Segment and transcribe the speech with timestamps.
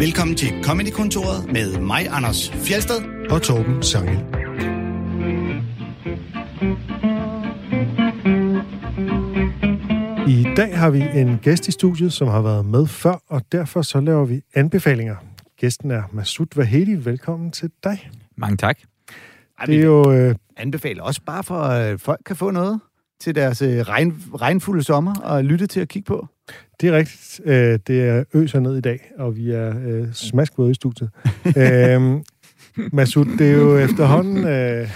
[0.00, 3.28] Velkommen til Comedy-kontoret med mig, Anders Fjelsted.
[3.30, 4.16] og Torben Sangel.
[10.28, 13.82] I dag har vi en gæst i studiet, som har været med før, og derfor
[13.82, 15.16] så laver vi anbefalinger.
[15.56, 16.94] Gæsten er Masud Vahedi.
[16.94, 18.10] Velkommen til dig.
[18.36, 18.78] Mange tak.
[19.66, 20.12] Det er jo...
[20.12, 22.80] Øh, anbefaler også bare for, at øh, folk kan få noget
[23.20, 26.26] til deres øh, regn, regnfulde sommer og lytte til at kigge på.
[26.80, 27.40] Det er rigtigt.
[27.44, 31.10] Øh, det er øser ned i dag, og vi er øh, smaskvåde i studiet.
[31.62, 32.20] øh,
[32.92, 34.36] Masud, det er jo efterhånden...
[34.36, 34.88] Øh,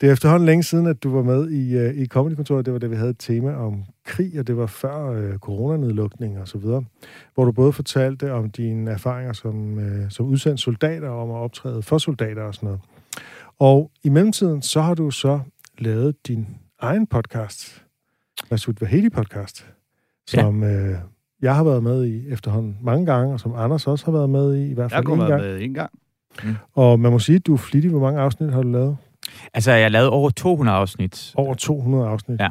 [0.00, 2.66] det er efterhånden længe siden, at du var med i, øh, i Comedy-kontoret.
[2.66, 6.38] Det var det, vi havde et tema om krig, og det var før øh, coronanedlukning
[6.38, 6.84] og så videre.
[7.34, 11.82] Hvor du både fortalte om dine erfaringer som, øh, som udsendt soldater, om at optræde
[11.82, 12.80] for soldater og sådan noget.
[13.58, 15.40] Og i mellemtiden, så har du så
[15.78, 16.46] lavet din
[16.80, 17.84] egen podcast,
[18.50, 19.66] Masud Vahedi podcast,
[20.30, 20.94] som øh,
[21.42, 24.54] jeg har været med i efterhånden mange gange, og som Anders også har været med
[24.54, 25.40] i, i hvert Jeg fald en gang.
[25.42, 25.90] med en gang.
[26.74, 27.90] Og man må sige, at du er flittig.
[27.90, 28.96] Hvor mange afsnit har du lavet?
[29.54, 31.32] Altså, jeg lavede over 200 afsnit.
[31.36, 32.40] Over 200 afsnit.
[32.40, 32.48] Ja.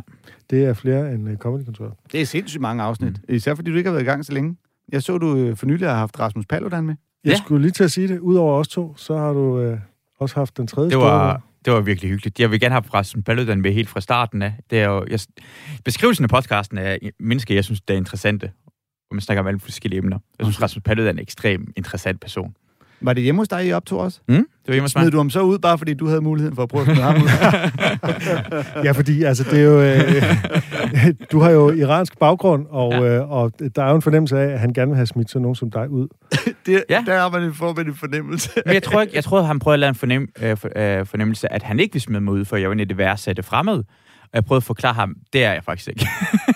[0.50, 1.94] Det er flere end uh, Comedy-kontoret.
[2.12, 3.22] Det er sindssygt mange afsnit.
[3.30, 3.36] Mm.
[3.36, 4.56] Især fordi du ikke har været i gang så længe.
[4.92, 6.96] Jeg så, du øh, for nylig har haft Rasmus Paludan med.
[7.24, 7.38] Jeg Ja.
[7.38, 8.20] skulle lige til at sige det.
[8.20, 9.80] Udover os to, så har du øh,
[10.20, 11.42] også haft den tredje Det var.
[11.68, 12.40] Det var virkelig hyggeligt.
[12.40, 14.54] Jeg vil gerne have Rasmus Paludan med helt fra starten af.
[14.70, 15.20] Det er jo, jeg,
[15.86, 18.52] beskrivelsen af podcasten er mennesker, jeg synes, det er interessante.
[19.10, 20.20] Og man snakker om alle forskellige emner.
[20.40, 22.56] Jeg synes, Rasmus Paludan er en ekstremt interessant person.
[23.02, 24.20] Var det hjemme hos dig, I optog også?
[24.28, 24.36] Mm?
[24.36, 25.02] Det var hjemme hos mig.
[25.04, 27.02] Smed du ham så ud, bare fordi du havde muligheden for at prøve at smide
[27.02, 27.30] ham ud?
[28.86, 29.82] Ja, fordi altså, det er jo...
[29.82, 33.18] Øh, du har jo iransk baggrund, og, ja.
[33.18, 35.42] øh, og der er jo en fornemmelse af, at han gerne vil have smidt sådan
[35.42, 36.08] nogen som dig ud.
[36.68, 37.04] det, Ja.
[37.06, 38.50] Der har man en, får man en fornemmelse.
[38.66, 41.06] Men jeg tror ikke, jeg tror, han prøvede at lave en fornem, øh, for, øh,
[41.06, 43.44] fornemmelse, at han ikke ville smide mig ud, for jeg var inde i det værdsatte
[43.44, 43.78] fremmed.
[44.24, 46.08] Og jeg prøvede at forklare ham, det er jeg faktisk ikke.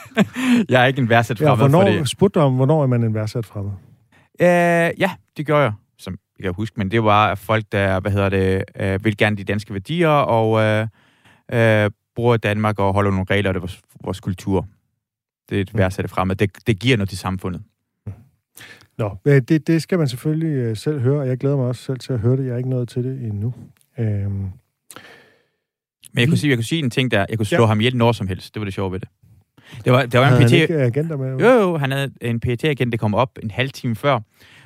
[0.70, 1.89] jeg er ikke en værdsat Ja, fremmed for det.
[1.92, 3.72] hvornår, spurgte du om, hvornår er man en værdsat fremmed?
[4.42, 4.48] Øh,
[5.02, 8.30] ja, det gjorde jeg, som jeg kan huske, men det var folk, der, hvad hedder
[8.30, 10.88] det, øh, vil gerne de danske værdier, og øh,
[11.54, 14.67] øh, bruger Danmark og holder nogle regler af det, vores, vores kultur.
[15.50, 15.77] Det er et Mm.
[15.80, 16.36] værdsætte fremad.
[16.36, 17.61] Det, det giver noget til samfundet.
[18.97, 21.83] Nå, øh, det, det skal man selvfølgelig øh, selv høre, og jeg glæder mig også
[21.83, 22.45] selv til at høre det.
[22.45, 23.53] Jeg er ikke nået til det endnu.
[23.99, 24.52] Øhm, Men
[26.15, 27.65] jeg kunne, sige, jeg kunne sige en ting der, jeg kunne slå Ja.
[27.65, 28.53] ham ihjel når som helst.
[28.53, 29.09] Det var det sjove ved det.
[29.85, 30.61] Det var, det var havde en han PT...
[30.61, 31.37] ikke agenter med?
[31.39, 34.19] Jo, jo, han havde en PET-agent, der kom op en halv time før,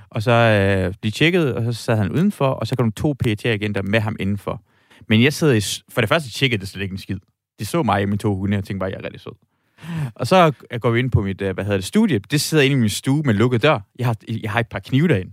[0.10, 3.82] og så øh, de tjekkede, og så sad han udenfor, og så kom to PET-agenter
[3.82, 4.62] med ham indenfor.
[5.10, 5.62] Men jeg sidder i...
[5.94, 7.18] For det første tjekkede det slet ikke en skid.
[7.60, 9.32] De så mig og mine to hunde, og tænkte bare, jeg er rigtig sød.
[10.16, 12.20] Og så går vi ind på mit, øh, hvad hedder det, studie.
[12.20, 13.80] Det sidder inde i min stue med lukket dør.
[14.00, 15.32] Jeg har, jeg har et par knive derinde.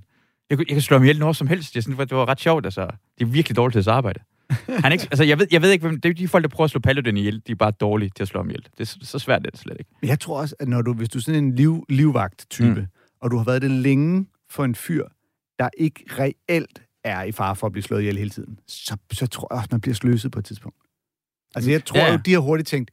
[0.50, 1.74] Jeg, jeg kan slå ham ihjel når som helst.
[1.74, 2.64] Jeg synes, det var ret sjovt.
[2.66, 2.86] Altså.
[3.18, 4.20] Det er virkelig dårligt til at arbejde.
[4.68, 6.48] Han er ikke, altså, jeg, ved, jeg ved ikke, hvem, det er de folk, der
[6.48, 7.42] prøver at slå Paludan ihjel.
[7.46, 8.66] De er bare dårlige til at slå ham ihjel.
[8.78, 9.90] Det er så, svært er det slet ikke.
[10.02, 12.80] Jeg tror også, at når du, hvis du er sådan en liv, livvagt-type.
[12.80, 12.86] Mm.
[13.20, 15.04] og du har været det længe for en fyr,
[15.58, 19.26] der ikke reelt er i fare for at blive slået ihjel hele tiden, så, så
[19.26, 20.76] tror jeg også, man bliver sløset på et tidspunkt.
[21.54, 22.12] Altså, jeg tror Ja.
[22.12, 22.90] jo, de har hurtigt tænkt,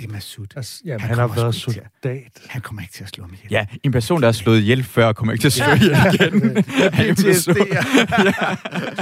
[0.00, 0.46] det er Masud.
[0.56, 2.40] Altså, jamen, Han han, har været soldat.
[2.48, 3.50] Han kommer ikke til at slå mig ihjel.
[3.50, 6.56] Ja, en person, der er slået ihjel før, kommer ikke til at slå ihjel igen.
[6.98, 7.66] Er en PTSD, person.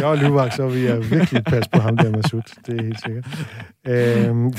[0.00, 2.54] Jeg var livvagt, så vil jeg virkelig passe på ham der med sut.
[2.66, 3.26] Det er helt sikkert.
[3.86, 4.52] Øhm,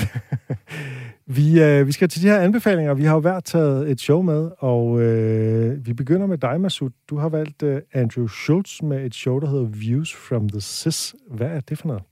[1.37, 2.93] vi, øh, vi skal til de her anbefalinger.
[2.93, 6.89] Vi har jo hver taget et show med, og øh, vi begynder med dig, Masud.
[7.09, 11.15] Du har valgt øh, Andrew Schultz med et show, der hedder Views from the Cis.
[11.31, 12.03] Hvad er det for noget?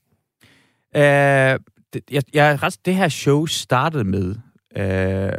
[0.96, 1.59] Øh,
[1.94, 4.36] det, jeg, jeg, ret, det her show startede med,
[4.78, 5.32] øh,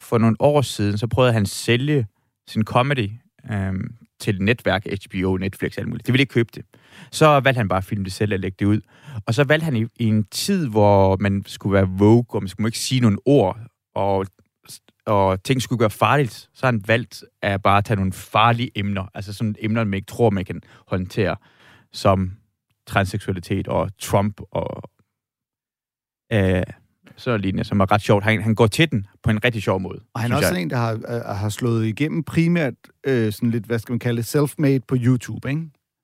[0.00, 2.06] for nogle år siden, så prøvede han at sælge
[2.48, 3.10] sin comedy
[3.50, 3.74] øh,
[4.20, 6.06] til et netværk, HBO, Netflix, alt muligt.
[6.06, 6.64] De ville ikke købe det.
[7.10, 8.80] Så valgte han bare at filme det selv og lægge det ud.
[9.26, 12.48] Og så valgte han i, i en tid, hvor man skulle være vogue, og man
[12.48, 13.58] skulle ikke sige nogle ord,
[13.94, 14.26] og,
[15.06, 19.06] og ting skulle gøre farligt, så har han valgt at bare tage nogle farlige emner,
[19.14, 21.36] altså sådan emner, man ikke tror, man kan håndtere,
[21.92, 22.32] som
[22.86, 24.90] transseksualitet og Trump og
[26.32, 26.62] øh,
[27.16, 28.24] sådan lignende, som er ret sjovt.
[28.24, 30.00] Han, han går til den på en rigtig sjov måde.
[30.14, 30.62] Og han er også jeg.
[30.62, 32.74] en, der har, øh, har slået igennem primært
[33.06, 35.62] øh, sådan lidt, hvad skal man kalde det, self-made på YouTube, ikke?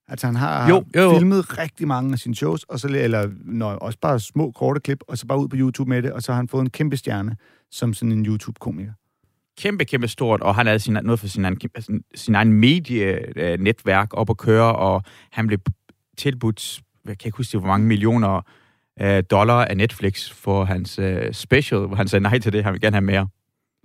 [0.08, 1.18] Altså han har, Jo, jo, jo.
[1.18, 4.98] filmet rigtig mange af sine shows, og så, eller når, også bare små, korte klip,
[5.08, 6.96] og så bare ud på YouTube med det, og så har han fået en kæmpe
[6.96, 7.36] stjerne
[7.70, 8.92] som sådan en YouTube-komiker.
[9.58, 11.46] Kæmpe, kæmpe stort, og han havde sin, noget for sin,
[11.80, 15.02] sin, sin egen medienetværk op at køre, og
[15.32, 15.58] han blev
[16.18, 18.42] tilbudt, jeg kan ikke huske, hvor mange millioner
[19.02, 22.72] øh, dollar af Netflix for hans øh, special, hvor han sagde nej til det, han
[22.72, 23.28] vil gerne have mere.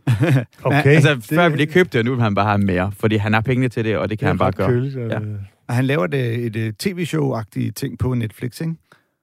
[0.64, 0.86] Okay.
[0.96, 3.16] Altså, det, før ville ikke købe det, og nu vil han bare have mere, fordi
[3.16, 4.68] han har pengene til det, og det kan han bare gøre.
[4.70, 5.04] Køligt, Ja.
[5.08, 5.20] ja.
[5.68, 8.74] Og han laver det, et, et tv-show-agtige ting på Netflix, ikke?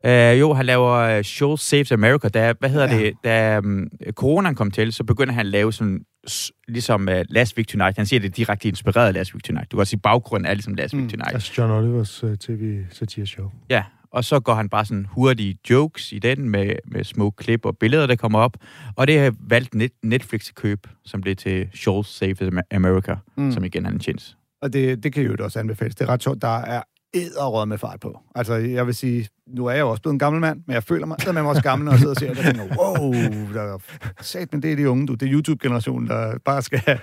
[0.04, 2.28] Uh, jo, han laver uh, Schultz Saves America.
[2.28, 2.98] Da, hvad hedder Ja.
[3.04, 3.12] det?
[3.24, 7.56] Da um, coronaen kom til, så begynder han at lave sådan, s- ligesom uh, Last
[7.56, 7.96] Week Tonight.
[7.96, 9.70] Han siger, det er direkte inspireret af Last Week Tonight.
[9.70, 11.08] Du kan også sige, baggrunden er ligesom Last Week Mm.
[11.10, 11.34] Tonight.
[11.34, 13.50] Altså John Olivers uh, tv-satireshow.
[13.70, 17.64] Ja, og så går han bare sådan hurtige jokes i den med, med små klip
[17.64, 18.56] og billeder, der kommer op.
[18.96, 22.40] Og det har valgt net, Netflix at købe, som blev til Schultz Saves
[22.70, 23.52] America, Mm.
[23.52, 24.36] som igen er en tjens.
[24.62, 25.94] Og det, det kan jo også anbefales.
[25.94, 26.42] Det er ret sjovt.
[26.42, 26.82] Der er
[27.14, 28.20] æderrød med fart på.
[28.34, 30.82] Altså, jeg vil sige, nu er jeg jo også blevet en gammel mand, men jeg
[30.84, 33.12] føler mig med mig også gammel, når jeg sidder og ser det, og tænker, wow,
[33.54, 33.78] der er
[34.20, 35.14] sat men det er de unge, du.
[35.14, 36.98] Det er YouTube-generationen, der bare skal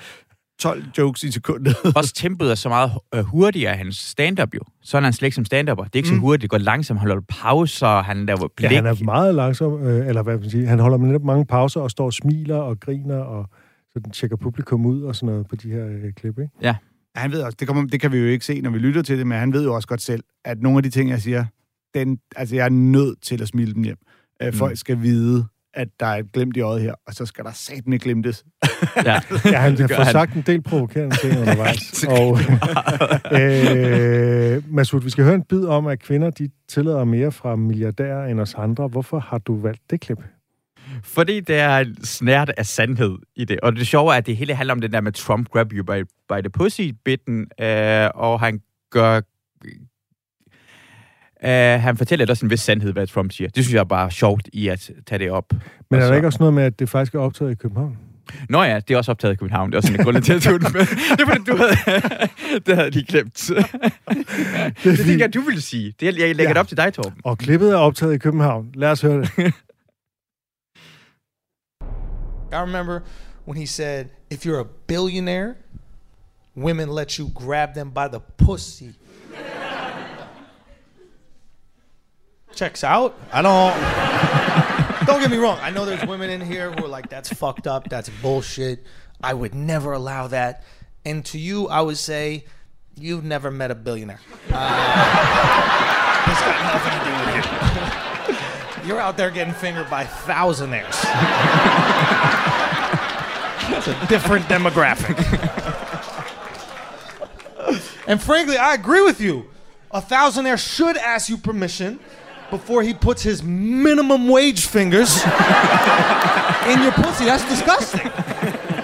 [0.60, 1.76] 12 jokes i sekundet.
[1.96, 4.60] Også tempoet er så meget øh, hurtigere af hans stand-up jo.
[4.82, 5.84] Så er han slet ikke som stand-upper.
[5.84, 6.16] Det er ikke mm.
[6.16, 6.20] Mm.
[6.20, 7.00] så hurtigt, det går langsomt.
[7.00, 8.72] Han holder pauser, han laver Ja, blik.
[8.72, 11.82] han er meget langsom, øh, eller hvad man sige, han holder med netop mange pauser
[11.82, 13.50] og står og smiler og griner og
[13.94, 16.52] sådan tjekker publikum ud og sådan noget på de her øh, klip, ikke?
[17.16, 19.18] Han ved også, det, kommer, det kan vi jo ikke se, når vi lytter til
[19.18, 21.46] det, men han ved jo også godt selv, at nogle af de ting, jeg siger,
[21.94, 23.98] den, altså jeg er nødt til at smile dem hjem.
[24.42, 25.46] Øh, Folk skal vide,
[25.76, 28.46] at der er et glimt i øjet her, og så skal der satme glimtes.
[29.06, 29.20] Ja.
[29.46, 32.04] Ja, han har fået sagt en del provokerende ting undervejs.
[32.20, 32.40] og,
[33.40, 38.26] øh, Masud, vi skal høre en bid om, at kvinder de tillader mere fra milliardærer
[38.26, 38.88] end os andre.
[38.88, 40.20] Hvorfor har du valgt det klip?
[41.04, 43.60] Fordi det er en snært af sandhed i det.
[43.60, 45.84] Og det sjove er, at det hele handler om den der med Trump grab you
[45.84, 48.62] by, by the pussy-bitten, øh, og han
[48.92, 49.22] gør...
[51.44, 51.50] Øh,
[51.82, 53.50] han fortæller også en vis sandhed, hvad Trump siger.
[53.50, 55.54] Det synes jeg er bare sjovt i at tage det op.
[55.90, 57.98] Men er så- der ikke også noget med, at det faktisk er optaget i København?
[58.50, 59.72] Nå ja, det er også optaget i København.
[59.72, 60.82] Det er også en af grundene til, at tog den med.
[60.82, 62.02] Det er fordi, du havde...
[62.66, 63.34] det havde jeg lige glemt.
[64.84, 65.94] det tænker jeg, du ville sige.
[66.00, 66.50] Det, er- jeg lægger Ja.
[66.50, 67.22] det op til dig, Torben.
[67.24, 68.72] Og klippet er optaget i København.
[68.74, 69.30] Lad os høre det.
[72.52, 73.00] I remember
[73.48, 75.54] when he said, if you're a billionaire,
[76.58, 78.84] women let you grab them by the pussy.
[82.56, 83.20] Checks out.
[83.34, 85.06] I don't.
[85.06, 85.60] don't get me wrong.
[85.62, 87.90] I know there's women in here who are like, that's fucked up.
[87.90, 88.86] That's bullshit.
[89.22, 90.64] I would never allow that.
[91.04, 92.46] And to you, I would say,
[92.96, 94.22] you've never met a billionaire.
[94.52, 97.36] Uh, this got nothing to do with
[98.82, 98.88] you.
[98.88, 100.96] You're out there getting fingered by thousandaires.
[103.78, 105.18] It's a different demographic.
[108.08, 109.50] and frankly, I agree with you.
[109.92, 112.00] A thousandaire should ask you permission
[112.50, 115.24] before he puts his minimum wage fingers
[116.68, 117.26] in your pussy.
[117.26, 118.12] That's disgusting.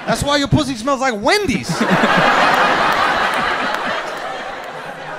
[0.06, 1.70] That's why your pussy smells like Wendy's.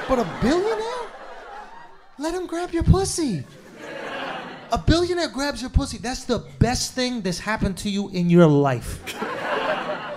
[0.08, 1.10] but a billionaire?
[2.18, 3.44] Let him grab your pussy.
[4.70, 5.98] A billionaire grabs your pussy.
[5.98, 9.02] That's the best thing that's happened to you in your life.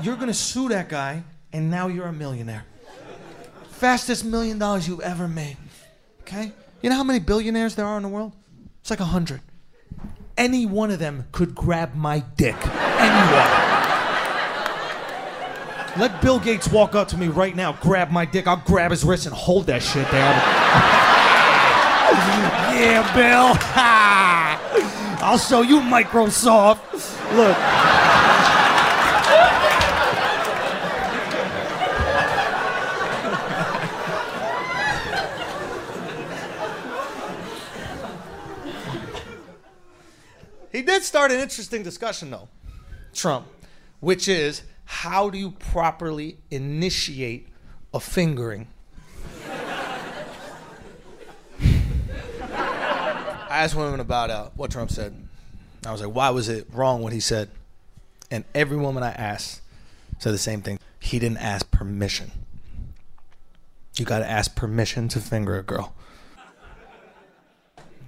[0.01, 2.65] You're gonna sue that guy, and now you're a millionaire.
[3.69, 5.57] Fastest million dollars you've ever made.
[6.21, 6.51] Okay?
[6.81, 8.33] You know how many billionaires there are in the world?
[8.81, 9.41] It's like a hundred.
[10.37, 12.55] Any one of them could grab my dick.
[12.67, 13.65] Anyone.
[15.97, 18.47] Let Bill Gates walk up to me right now, grab my dick.
[18.47, 20.21] I'll grab his wrist and hold that shit there.
[22.75, 23.55] yeah, Bill.
[25.25, 26.81] I'll show you Microsoft.
[27.35, 27.57] Look.
[40.85, 42.47] Did start an interesting discussion, though,
[43.13, 43.47] Trump,
[43.99, 47.47] which is how do you properly initiate
[47.93, 48.67] a fingering?
[53.47, 55.15] I asked women about uh, what Trump said.
[55.85, 57.49] I was like, why was it wrong what he said?
[58.29, 59.61] And every woman I asked
[60.19, 60.79] said the same thing.
[60.99, 62.31] He didn't ask permission.
[63.97, 65.95] You gotta ask permission to finger a girl.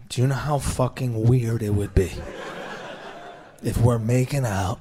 [0.10, 2.12] Do you know how fucking weird it would be
[3.64, 4.80] if we're making out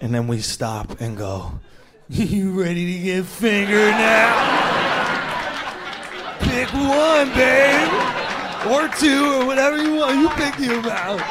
[0.00, 1.60] and then we stop and go,
[2.08, 4.64] You ready to get fingered now?
[6.40, 7.90] Pick one, babe.
[8.70, 10.18] Or two, or whatever you want.
[10.18, 11.22] You pick the amount.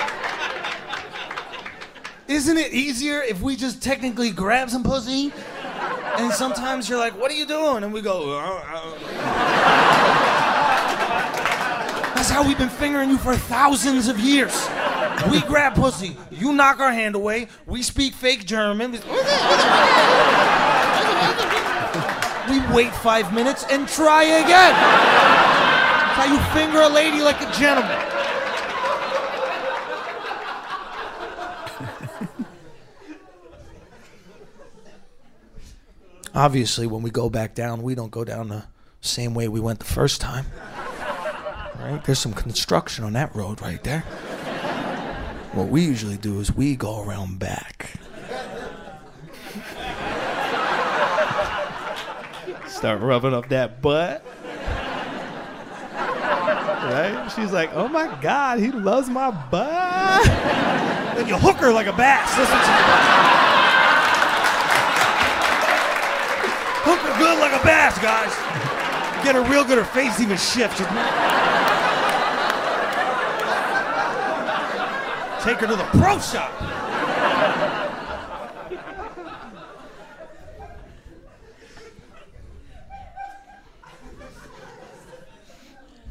[2.27, 5.31] Isn't it easier if we just technically grab some pussy?
[6.17, 7.83] And sometimes you're like, what are you doing?
[7.83, 9.53] And we go, "Uh, uh."
[12.15, 14.69] That's how we've been fingering you for thousands of years.
[15.31, 16.17] We grab pussy.
[16.31, 17.47] You knock our hand away.
[17.65, 18.91] We speak fake German.
[18.91, 18.99] We
[22.73, 24.73] wait five minutes and try again.
[24.73, 27.99] That's how you finger a lady like a gentleman.
[36.35, 38.63] Obviously, when we go back down, we don't go down the
[39.01, 40.47] same way we went the first time.
[41.79, 42.03] Right?
[42.05, 44.03] There's some construction on that road right there.
[45.53, 47.91] What we usually do is we go around back.
[52.67, 54.25] Start rubbing up that butt.
[55.93, 57.31] Right?
[57.35, 60.25] She's like, oh my God, he loves my butt.
[61.15, 62.35] then you hook her like a bass.
[62.35, 62.73] That's what you
[66.83, 68.33] Hook her good like a bass, guys.
[69.23, 70.81] Get her real good, her face even shifts.
[75.43, 76.51] Take her to the pro shop.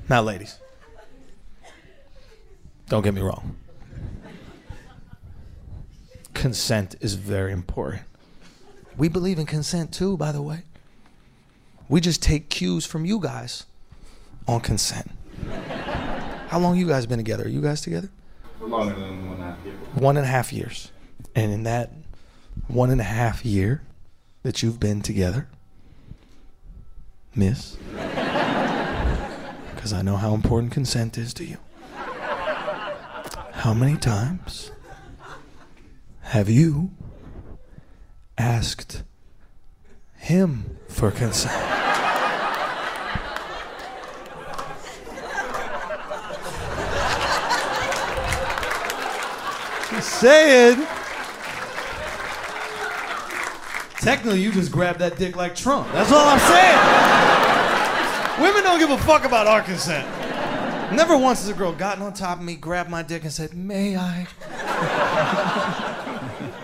[0.09, 0.59] Now, ladies,
[2.91, 3.57] don't get me wrong.
[6.35, 8.03] Consent is very important.
[8.99, 10.65] We believe in consent too, by the way.
[11.89, 13.65] We just take cues from you guys
[14.47, 15.11] on consent.
[16.49, 17.45] How long you guys been together?
[17.45, 18.11] Are you guys together?
[18.61, 19.12] Longer than
[20.03, 20.91] one and a half years.
[21.35, 21.93] And in that
[22.67, 23.83] one and a half year
[24.43, 25.49] that you've been together,
[27.35, 27.77] miss,
[29.75, 31.57] because I know how important consent is to you.
[33.53, 34.73] How many times
[36.23, 36.91] have you
[38.37, 39.05] asked
[40.17, 41.72] him for consent?
[50.03, 50.87] Saying.
[54.01, 55.87] Technically, you just grabbed that dick like Trump.
[55.93, 56.79] That's all I'm saying.
[58.43, 60.09] Women don't give a fuck about our consent.
[60.93, 63.55] Never once has a girl gotten on top of me, grabbed my dick, and said,
[63.55, 64.27] May I?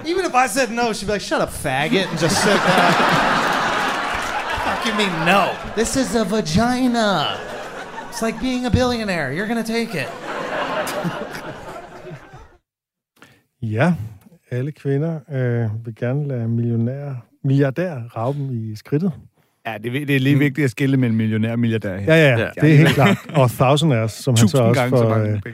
[0.05, 2.93] Even if I said no, she'd be like, Shut up, faggot, and just sit down.
[4.65, 5.57] fuck you mean no?
[5.77, 7.39] This is a vagina.
[8.09, 9.33] It's like being a billionaire.
[9.33, 10.09] You're gonna take it.
[13.63, 13.95] Ja,
[14.51, 17.13] alle kvinder øh, vil gerne lade millionær,
[17.45, 19.13] milliardær rave dem i skridtet.
[19.67, 21.95] Ja, det, er- det er lige vigtigt at skille mellem millionær og milliardær.
[21.95, 22.49] Ja, ja, Ja.
[22.61, 23.17] det er helt klart.
[23.35, 25.09] Og thousandaires, som han så også gange så får...
[25.11, 25.53] mange Øh,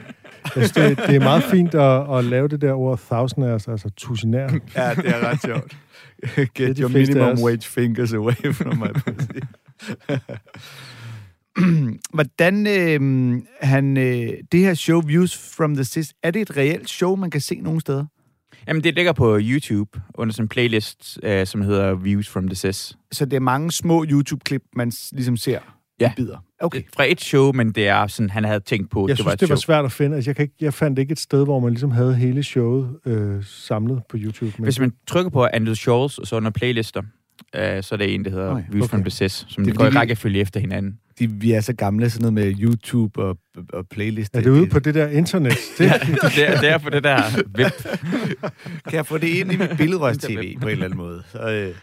[0.51, 4.47] synes, det, det er meget fint at, at lave det der ord thousandaires, altså tusinær.
[4.75, 5.77] Ja, det er ret sjovt.
[6.35, 9.39] Det er Get your minimum wage fingers away from my pussy.
[12.13, 16.89] Hvordan øh, han, øh, det her show, Views from the Sis, er det et reelt
[16.89, 18.05] show, man kan se nogle steder?
[18.67, 22.55] Jamen, det ligger på YouTube under sådan en playlist, øh, som hedder Views from the
[22.55, 22.97] Sis.
[23.11, 25.59] Så det er mange små YouTube-klip, man ligesom ser
[25.99, 26.11] Ja.
[26.11, 26.37] i bidder.
[26.59, 26.81] Okay.
[26.95, 29.31] Fra et show, men det er sådan, han havde tænkt på, Jeg det synes, var
[29.33, 29.61] et det var show.
[29.65, 30.15] svært at finde.
[30.15, 32.99] Altså, jeg, kan ikke, jeg fandt ikke et sted, hvor man ligesom havde hele showet
[33.05, 34.51] øh, samlet på YouTube.
[34.57, 37.01] Men Hvis man trykker på Andrew Scholes, og så under playlister,
[37.57, 38.89] øh, så er det en, der hedder ja, Views okay.
[38.89, 40.99] from the som Det er går i rækkefølge efter hinanden.
[41.19, 43.37] De, vi er så gamle, sådan noget med YouTube og,
[43.73, 44.35] og playlist.
[44.35, 45.53] er det ude på det der internet?
[45.77, 45.91] Det,
[46.35, 47.21] det, er, det er på det der
[47.57, 47.71] web.
[48.89, 51.23] Kan jeg få det ind i mit billedrørs-tv på en eller anden måde?
[51.31, 51.75] Så, øh,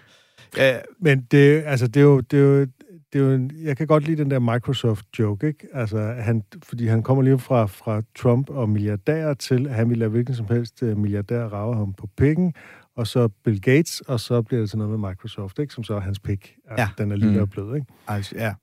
[0.56, 2.20] ja, Men det, altså, det er jo...
[2.20, 2.66] Det er jo
[3.12, 5.66] det er jo en, jeg kan godt lide den der Microsoft-joke, ikke?
[5.72, 9.98] Altså, han, fordi han kommer lige fra, fra Trump og milliardærer til, at han vil
[9.98, 12.54] lade hvilken som helst uh, milliardær rave ham på pikken,
[12.96, 15.74] og så Bill Gates, og så bliver det til noget med Microsoft, ikke?
[15.74, 16.56] Som så er hans pik.
[16.78, 16.88] Ja.
[16.98, 17.48] Den er lige Mm.
[17.48, 17.86] blød, ikke?
[18.06, 18.54] Altså, ja.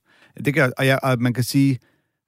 [0.46, 1.80] Det kan, og, jeg, og man kan sige,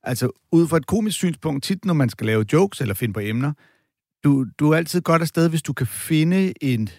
[0.04, 3.20] altså ud fra et komisk synspunkt, tit når man skal lave jokes eller finde på
[3.20, 3.54] emner,
[4.24, 6.90] du, du er altid godt afsted, hvis du kan finde en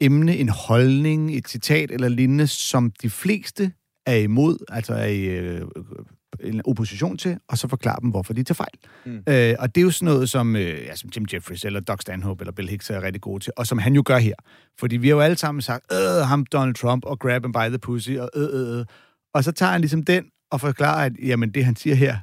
[0.00, 3.72] emne, en holdning, et citat eller lignende, som de fleste
[4.06, 5.60] er imod, altså er i øh,
[6.40, 8.78] en opposition til, og så forklare dem, hvorfor de tager fejl.
[9.06, 9.22] Mm.
[9.28, 11.98] Øh, og det er jo sådan noget, som, øh, ja, som Jim Jeffries eller Doug
[12.00, 14.34] Stanhope eller Bill Hicks er rigtig gode til, og som han jo gør her.
[14.78, 17.68] Fordi vi har jo alle sammen sagt, øh, ham Donald Trump, og grab him by
[17.68, 18.84] the pussy, og øh, øh, øh.
[19.34, 22.16] Og så tager han ligesom den og forklarer, at jamen, det han siger her,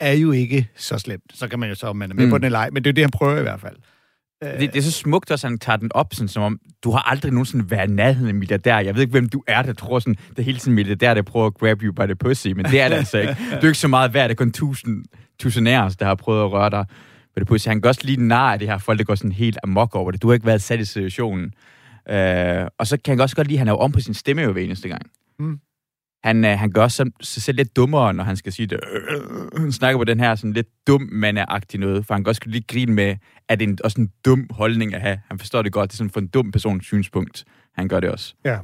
[0.00, 1.24] er jo ikke så slemt.
[1.34, 2.30] Så kan man jo så, om man er med mm.
[2.30, 3.76] På den eller ej, men det er jo det, han prøver i hvert fald.
[4.44, 6.90] Det, det er så smukt også, at han tager den op, sådan, som om, du
[6.90, 8.78] har aldrig nogensinde været nærheden af milliardær.
[8.78, 11.22] Jeg ved ikke, hvem du er, der tror sådan, det er hele tiden milliardær, der
[11.22, 13.36] prøver at grab you by the pussy, men det er det altså ikke.
[13.60, 15.04] Du er ikke så meget værd, det er kun tusind,
[15.38, 16.84] tusindærs, der har prøvet at røre dig
[17.36, 17.68] by the pussy.
[17.68, 20.10] Han kan også lige nar af det her folk, der går sådan helt amok over
[20.10, 20.22] det.
[20.22, 21.52] Du har ikke været sat i situationen.
[22.10, 24.14] Øh, og så kan han også godt lide, at han er jo om på sin
[24.14, 25.02] stemme jo hver eneste gang.
[25.38, 25.58] Mm.
[26.24, 28.80] Han, øh, han gør sig, sig selv lidt dummere, når han skal sige det.
[28.92, 32.40] Øh, han snakker på den her sådan lidt dum mandeagtig noget, for han kan også
[32.46, 33.16] lige grine med,
[33.48, 35.20] at det er en, også en dum holdning at have.
[35.28, 37.44] Han forstår det godt, det er sådan for en dum persons synspunkt.
[37.74, 38.34] Han gør det også.
[38.44, 38.58] Ja.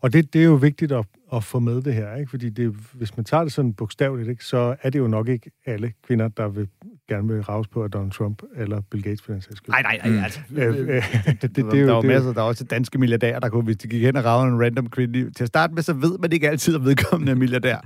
[0.00, 2.30] Og det, det er jo vigtigt at, at få med det her, ikke?
[2.30, 5.50] fordi det, hvis man tager det sådan bogstaveligt, ikke, så er det jo nok ikke
[5.66, 6.68] alle kvinder, der vil
[7.08, 9.70] gerne vil rause på, at Donald Trump eller Bill Gates for den sags skyld.
[9.70, 10.40] Nej, nej, nej, altså.
[10.56, 11.02] Øh, øh, det,
[11.42, 13.40] det, det, det, er jo, der var det, er masser, der er også danske milliardærer,
[13.40, 15.30] der kunne, hvis de gik hen og ragede en random kvinde.
[15.30, 17.78] Til at starte med, så ved man ikke altid, at vedkommende er milliardær.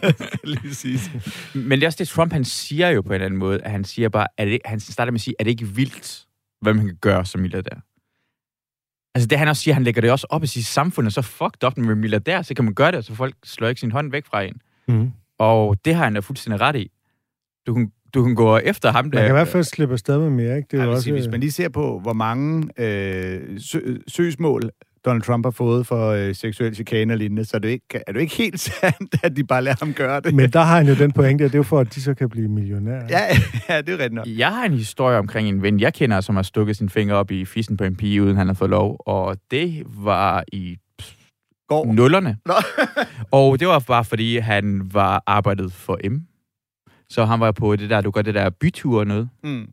[0.62, 1.00] Lige sige.
[1.54, 3.70] Men det er også det, Trump han siger jo på en eller anden måde, at
[3.70, 6.26] han siger bare, at det, han starter med at sige, at det ikke vildt,
[6.60, 7.91] hvad man kan gøre som milliardær.
[9.14, 11.22] Altså det han også siger, han lægger det også op i sit samfund, og så
[11.22, 14.10] fucked up med milliardær, så kan man gøre det, så folk slår ikke sin hånd
[14.10, 14.60] væk fra en.
[14.88, 15.10] Mhm.
[15.38, 16.90] Og det har han da fuldstændig ret i.
[17.66, 19.18] Du kan, du kan gå efter ham, der...
[19.18, 20.68] Man kan i hvert fald slippe afsted med mere, ikke?
[20.70, 24.70] Det er vil også, sige, hvis man lige ser på, hvor mange øh, sø- søgsmål
[25.04, 28.12] Donald Trump har fået for øh, seksuel chikane og lignende, så er det ikke, er
[28.12, 30.34] det ikke helt sandt, at de bare lader ham gøre det.
[30.34, 32.14] Men der har han jo den pointe, at det er jo for, at de så
[32.14, 33.06] kan blive millionærer.
[33.10, 33.20] Ja,
[33.68, 34.26] ja, det er rigtigt nok.
[34.26, 37.30] Jeg har en historie omkring en ven, jeg kender, som har stukket sin finger op
[37.30, 38.96] i fissen på en pige, uden han har fået lov.
[39.06, 40.76] Og det var i
[41.68, 41.92] Går.
[41.92, 42.36] nullerne.
[42.46, 42.54] Nå.
[43.38, 46.14] og det var bare, fordi han var arbejdet for M.
[47.08, 49.28] Så han var på det der, du gør det der bytur og noget.
[49.44, 49.68] Mm.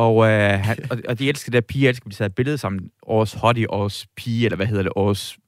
[0.00, 2.58] Og, øh, han, og, og de elsker der pige, elsker, at de tager et billede
[2.58, 2.90] sammen.
[3.02, 5.38] Årets hottie, årets pige, eller hvad hedder det, årets...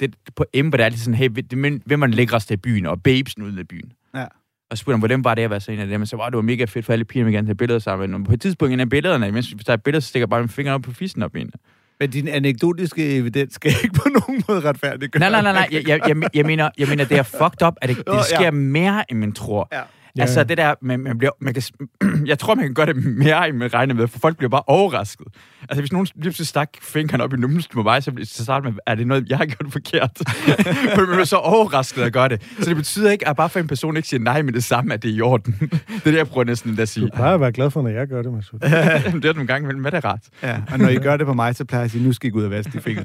[0.00, 2.56] Det, på M, hvor det er altid sådan, hey, hvem hvem er den lækreste i
[2.56, 3.92] byen, og babesen uden af byen.
[4.14, 4.24] Ja.
[4.70, 6.00] Og så spurgte han, hvordan var det at være så en af dem?
[6.00, 8.14] Og så var det var mega fedt, for alle pigerne vil gerne tage billeder sammen.
[8.14, 10.40] Og på et tidspunkt, en af billederne, mens vi tager et billede, så stikker bare
[10.40, 11.52] min finger op på fissen op i hende.
[12.00, 15.20] Men din anekdotiske evidens skal ikke på nogen måde retfærdiggøre.
[15.20, 15.68] Nej, nej, nej, nej.
[15.72, 18.50] Jeg, jeg, jeg, jeg, mener, jeg mener, det er fucked up, at det, det sker
[18.50, 19.68] mere, end man tror.
[19.72, 19.80] Ja.
[20.16, 20.44] Ja, Altså ja.
[20.44, 21.62] det der, man, man bliver, man kan,
[22.26, 24.62] jeg tror, man kan gøre det mere, end man regner med, for folk bliver bare
[24.66, 25.26] overrasket.
[25.62, 28.70] Altså hvis nogen lige pludselig stak fingeren op i numsen på mig, så så starter
[28.70, 30.10] med, er det noget, jeg har gjort forkert?
[30.94, 32.42] For man bliver så overrasket at gøre det.
[32.60, 34.94] Så det betyder ikke, at bare for en person ikke siger nej med det samme,
[34.94, 35.56] at det er i orden.
[35.60, 37.06] det er det, jeg prøver næsten at sige.
[37.06, 38.58] Du plejer at være glad for, når jeg gør det, Masud.
[39.22, 40.22] det er nogle gange imellem, hvad det er rart.
[40.42, 42.28] Ja, og når I gør det på mig, så plejer jeg at sige, nu skal
[42.28, 43.04] I gå ud og vaske de fingre.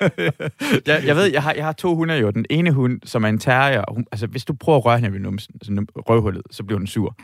[0.86, 2.30] Jeg, jeg ved, jeg har, jeg har to hunde jo.
[2.30, 5.12] Den ene hund, som er en terrier, hun, altså hvis du prøver at røre hende
[5.12, 7.16] ved numsen, altså røvhullet, så bliver hun sur.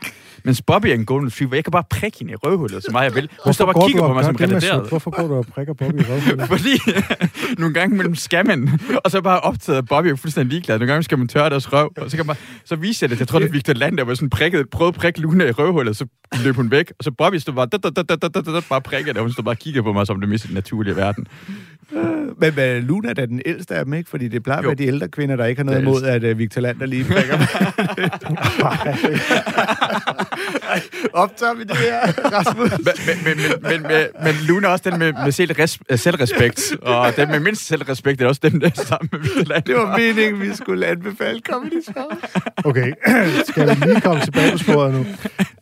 [0.43, 1.55] Men Bobby er en golden retriever.
[1.55, 3.29] Jeg kan bare prikke hende i røvhullet, så meget jeg vil.
[3.43, 4.89] Hun står bare og kigger på mig som retarderet.
[4.89, 6.47] Hvorfor går du og prikker Bobby i røvhullet?
[6.55, 6.77] Fordi
[7.61, 10.79] nogle gange mellem skal man, og så bare optaget at Bobby er fuldstændig ligeglad.
[10.79, 12.35] Nogle gange skal man tørre deres røv, og så kan man,
[12.65, 13.19] så viser jeg det.
[13.19, 15.51] Jeg tror, det er Victor Land, der var sådan prikket, prøvede at prikke Luna i
[15.51, 16.05] røvhullet, så
[16.43, 16.91] løb hun væk.
[16.99, 19.23] Og så Bobby stod bare, da, da, da, da, da, da, da, bare prikket, og
[19.23, 21.27] hun stod bare og kiggede på mig som det mest naturlige i verden.
[22.37, 24.09] Men uh, Luna er da den ældste af dem, ikke?
[24.09, 26.23] Fordi det plejer at være de ældre kvinder, der ikke har noget Det imod, at
[26.23, 27.47] uh, Victor Lander lige prikker mig.
[31.13, 31.99] Optager vi det her,
[32.31, 32.71] Rasmus?
[32.71, 32.79] Men,
[33.25, 37.15] men, men, men, men, men Luna er også den med, med selvres, øh, selvrespekt, og
[37.15, 39.63] den med mindst selvrespekt er også dem, der er sammen med Victor Land.
[39.63, 42.05] Det var meningen, vi skulle anbefale Comedy Show.
[42.63, 42.91] Okay,
[43.49, 45.05] skal vi lige komme tilbage på sporet nu?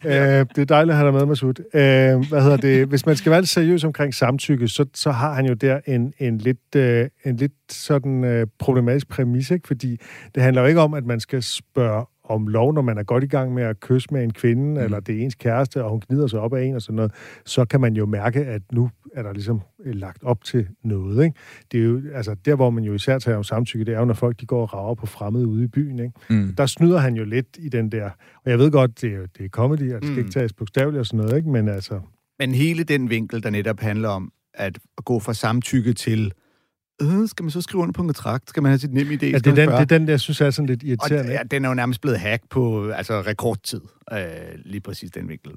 [0.05, 1.53] Øh, det er dejligt at have dig med, Masud.
[1.73, 2.87] Øh, hvad hedder det?
[2.87, 6.13] Hvis man skal være lidt seriøs omkring samtykke, så, så har han jo der en,
[6.19, 6.81] en lidt, øh,
[7.25, 9.67] en lidt sådan øh, problematisk præmis, ikke?
[9.67, 9.97] Fordi
[10.35, 13.23] det handler jo ikke om, at man skal spørge om lov, når man er godt
[13.23, 14.77] i gang med at kysse med en kvinde, mm.
[14.77, 17.11] eller det er ens kæreste, og hun gnider sig op af en og sådan noget,
[17.45, 21.23] så kan man jo mærke, at nu er der ligesom øh, lagt op til noget.
[21.23, 21.35] Ikke?
[21.71, 24.05] Det er jo, altså, der, hvor man jo især tager om samtykke, det er jo,
[24.05, 25.99] når folk de går og rager på fremmede ude i byen.
[25.99, 26.13] Ikke?
[26.29, 26.53] Mm.
[26.57, 28.09] Der snyder han jo lidt i den der...
[28.45, 30.17] Og jeg ved godt, det er, det er comedy, og det skal Mm.
[30.19, 31.49] ikke tages bogstaveligt og sådan noget, ikke?
[31.49, 31.99] men altså...
[32.39, 36.33] Men hele den vinkel, der netop handler om at gå fra samtykke til,
[37.01, 38.49] øh, skal man så skrive under på en kontrakt?
[38.49, 39.25] Skal man have sit nem idé?
[39.25, 41.31] Ja, det, er den, det er den, der jeg synes er sådan lidt Og irriterende.
[41.33, 41.51] ja, ikke?
[41.51, 43.81] den er jo nærmest blevet hack på altså, rekordtid.
[44.13, 44.19] Øh,
[44.65, 45.51] lige præcis den vinkel.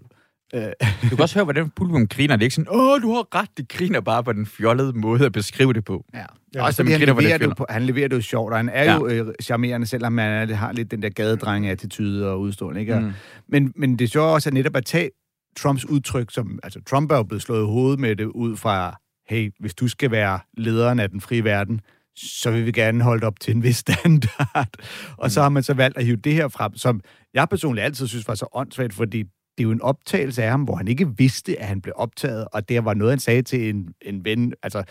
[0.54, 0.62] Øh,
[1.02, 2.36] Du kan også høre, hvordan publikum griner.
[2.36, 5.26] Det er ikke sådan, åh, du har ret, de griner bare på den fjollede måde
[5.26, 6.04] at beskrive det på.
[6.14, 6.18] ja.
[6.18, 6.24] Ja,
[6.54, 8.20] Ja, også så fordi man han griner, det leverer, det på, han leverer det jo
[8.20, 8.92] sjovt, og han er Ja.
[8.92, 8.96] ja.
[8.98, 12.80] jo øh, charmerende, selvom han er, har lidt den der gadedrenge-attitude og udstående.
[12.80, 13.00] Ikke?
[13.00, 13.12] Mm.
[13.48, 15.10] Men, men det er sjovt også at netop at tage
[15.58, 18.96] Trumps udtryk, som, altså Trump er jo blevet slået i hovedet med det ud fra,
[19.28, 21.80] hey, hvis du skal være lederen af den frie verden,
[22.16, 24.76] så vil vi gerne holde op til en vis standard.
[25.18, 27.00] Og så har man så valgt at hive det her frem, som
[27.34, 29.22] jeg personligt altid synes var så åndssvagt, fordi
[29.58, 32.46] det er jo en optagelse af ham, hvor han ikke vidste, at han blev optaget,
[32.52, 34.54] og det var noget, han sagde til en, en ven.
[34.62, 34.84] Altså,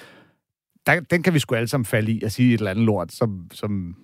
[0.86, 3.12] der, den kan vi sgu alle sammen falde i at sige et eller andet lort,
[3.12, 3.96] som, som,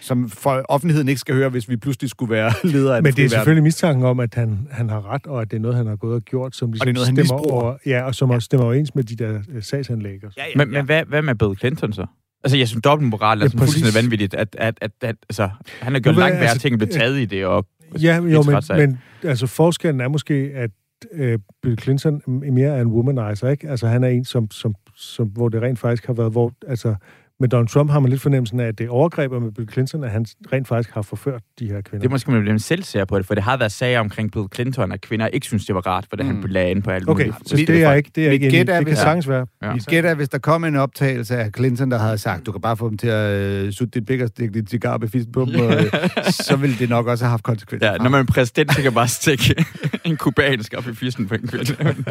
[0.00, 3.12] som for offentligheden ikke skal høre, hvis vi pludselig skulle være ledere af Men det
[3.12, 3.30] er frie verden.
[3.30, 5.96] selvfølgelig mistanken om, at han, han har ret, og at det er noget, han har
[5.96, 8.46] gået og gjort, som ligesom det er noget, han stemmer over, ja, og som også
[8.46, 10.24] stemmer overens med de der øh, sagsanlæg.
[10.24, 10.32] og.
[10.36, 12.06] Ja, ja, Men, men hvad, hvad med Bill Clinton så?
[12.44, 15.48] Altså, jeg synes, dobbeltmoral er Ja, fuldstændig vanvittigt, at, at, at, at altså,
[15.80, 17.66] han har gjort langt værre altså, ting, end blev taget i det, og
[18.02, 20.70] Ja, jo, men, men altså, forskellen er måske, at
[21.12, 23.68] øh, Bill Clinton mere er en womanizer, ikke?
[23.68, 26.94] Altså, han er en, som, som, som, hvor det rent faktisk har været, hvor, altså,
[27.40, 29.72] med Donald Trump har man lidt fornemmelsen af, at det er overgreb, og med Bill
[29.72, 31.98] Clinton, at han rent faktisk har forført de her kvinder.
[31.98, 34.32] Det er måske, man bliver selv ser på det, for det har været sager omkring
[34.32, 36.40] Bill Clinton, at kvinder ikke synes, det var rart, hvordan Mm.
[36.42, 38.50] han lagde ind på alle Okay, mulige så det er jeg ikke, det er ikke
[38.50, 39.46] gæt er, Det kan hvis- sagtens være.
[39.62, 39.72] Ja.
[39.74, 42.60] Mit gæt er, hvis der kom en optagelse af Clinton, der havde sagt, du kan
[42.60, 45.06] bare få dem til at øh, sutte dit pik og stikke dit cigar på
[45.44, 45.90] dem, og, øh,
[46.48, 47.90] så ville det nok også have haft konsekvenser.
[47.92, 49.64] Ja, når man er præsident, så kan man bare stikke
[50.08, 52.04] en kubansk op i fisten på en kvinde.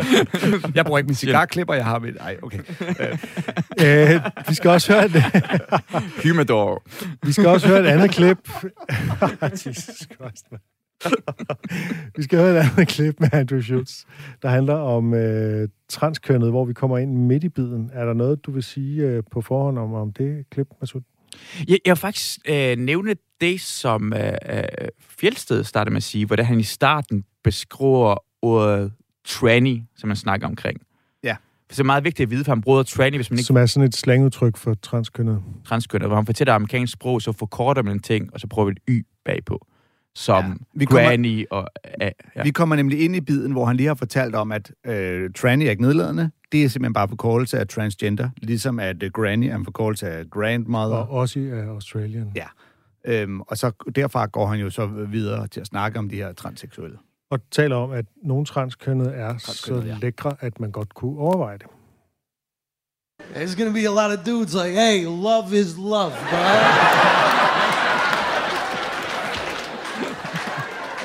[0.76, 2.16] Jeg bruger ikke min cigarklipper, jeg har mit...
[2.20, 2.60] Ej, okay.
[3.82, 5.12] Øh, vi skal også høre et,
[6.24, 6.84] Humidor.
[7.26, 8.50] vi skal også høre et andet klip.
[9.66, 10.46] Jesus Christ,
[12.16, 14.04] vi skal høre et andet klip med Andrew Schultz,
[14.42, 17.92] der handler om øh, transkønnet, hvor vi kommer ind midt i biden.
[17.94, 21.02] Er der noget, du vil sige øh, på forhånd om, om det klip, Masud?
[21.68, 24.64] Jeg, jeg vil faktisk øh, nævne det, som øh, øh,
[25.20, 28.94] Fjeldsted startede med at sige, hvordan han i starten beskriver ordet
[29.26, 30.82] tranny, som man snakker omkring.
[31.24, 31.34] Ja.
[31.34, 33.58] For det er meget vigtigt at vide, for han bruger tranny, hvis man ikke Som
[33.58, 35.44] er sådan et slangudtryk for transkønnet.
[35.66, 36.10] transkønnet.
[36.10, 38.78] Hvor han fortæller amerikansk sprog, så forkorter man en ting, og så prøver vi et
[38.88, 39.68] y bagpå.
[40.16, 41.68] Som Ja, vi kommer- granny og...
[42.02, 42.44] Ja, ja.
[42.44, 45.64] Vi kommer nemlig ind i biden, hvor han lige har fortalt om, at øh, tranny
[45.64, 46.32] er ikke nedladende.
[46.52, 50.30] Det er simpelthen bare forkortelse af transgender, ligesom at øh, granny er en forkortelse af
[50.30, 50.96] grandmother.
[50.98, 52.32] Og også i uh, Australien.
[52.36, 52.46] Ja.
[53.06, 56.34] Øhm, og så derfra går han jo så videre til at snakke om de her
[56.34, 56.98] transseksuelle.
[57.32, 59.98] Og taler om, at nogle transkønnede er så Transkønnede, ja.
[60.02, 61.68] lækre, at man godt kunne overveje det.
[63.36, 66.38] There's gonna be a lot of dudes like, hey, love is love, bro.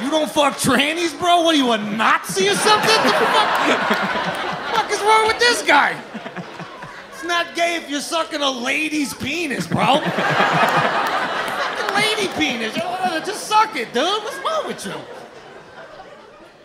[0.09, 1.43] you don't fuck trannies, bro?
[1.43, 2.89] What are you, a Nazi or something?
[2.89, 3.69] the fuck?
[4.75, 6.01] fuck is wrong with this guy?
[7.13, 10.01] It's not gay if you're sucking a lady's penis, bro.
[10.01, 12.75] Fucking lady penis.
[13.27, 14.05] Just suck it, dude.
[14.05, 14.95] What's wrong with you?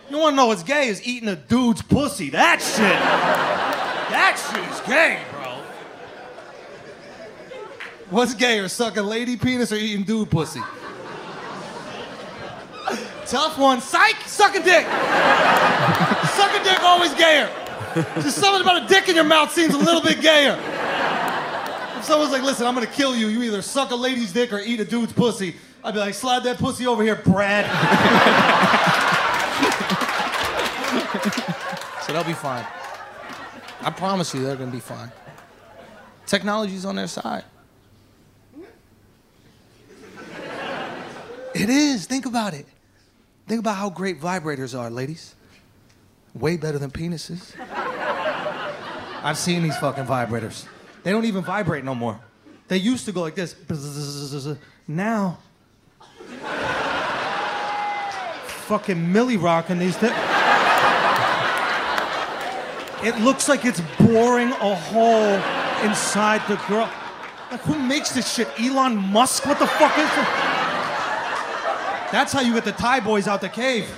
[0.08, 2.30] You wanna know what's gay is eating a dude's pussy.
[2.30, 2.78] That shit.
[4.10, 5.60] That shit is gay, bro.
[8.08, 10.62] What's gay gayer, sucking lady penis or eating dude pussy?
[13.34, 13.80] Tough one.
[13.80, 14.14] Psych!
[14.26, 14.86] Suck a dick!
[16.36, 17.50] suck a dick always gayer.
[18.22, 20.56] Just something about a dick in your mouth seems a little bit gayer.
[21.98, 24.60] If someone's like, listen, I'm gonna kill you, you either suck a lady's dick or
[24.60, 27.64] eat a dude's pussy, I'd be like, slide that pussy over here, Brad.
[32.06, 32.64] so they'll be fine.
[33.80, 35.10] I promise you they're gonna be fine.
[36.24, 37.42] Technology's on their side.
[41.52, 42.06] It is.
[42.06, 42.66] Think about it.
[43.46, 45.34] Think about how great vibrators are, ladies.
[46.34, 47.54] Way better than penises.
[49.22, 50.66] I've seen these fucking vibrators.
[51.02, 52.18] They don't even vibrate no more.
[52.68, 53.54] They used to go like this.
[54.88, 55.38] Now,
[58.46, 60.14] fucking Millie rocking these things.
[63.02, 65.34] It looks like it's boring a hole
[65.86, 66.90] inside the girl.
[67.50, 68.48] Like, who makes this shit?
[68.58, 69.44] Elon Musk?
[69.44, 70.53] What the fuck is it?
[72.14, 73.88] That's how you get the Thai boys out the cave.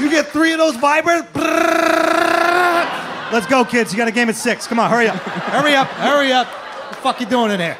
[0.00, 1.32] you get three of those vibrators.
[3.32, 3.92] Let's go, kids.
[3.92, 4.66] You got a game at six.
[4.66, 5.14] Come on, hurry up.
[5.14, 5.86] hurry up.
[5.86, 6.48] Hurry up.
[6.48, 7.78] What the fuck you doing in here?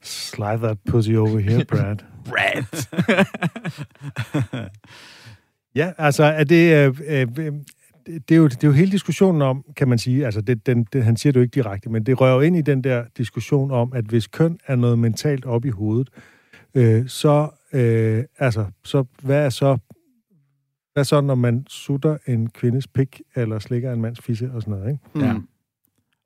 [0.00, 2.04] Slide that pussy over here, Brad.
[2.24, 2.66] Brad.
[5.76, 7.52] Ja, altså, er det, øh, øh, øh,
[8.06, 10.86] det, er jo, det er jo hele diskussionen om, kan man sige, altså det, den,
[10.92, 13.04] det, han siger det jo ikke direkte, men det rører jo ind i den der
[13.16, 16.10] diskussion om, at hvis køn er noget mentalt op i hovedet,
[16.74, 19.78] øh, så, øh, altså, så hvad er så,
[20.92, 24.78] hvad så, når man sutter en kvindes pik, eller slikker en mands fisse og sådan
[24.78, 25.26] noget, ikke?
[25.26, 25.34] Ja.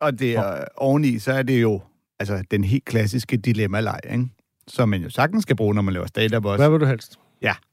[0.00, 1.80] Og det er, oveni, så er det jo
[2.18, 4.28] altså, den helt klassiske dilemma-leg, ikke?
[4.66, 6.62] som man jo sagtens skal bruge, når man laver stand-up også.
[6.62, 7.19] Hvad vil du helst?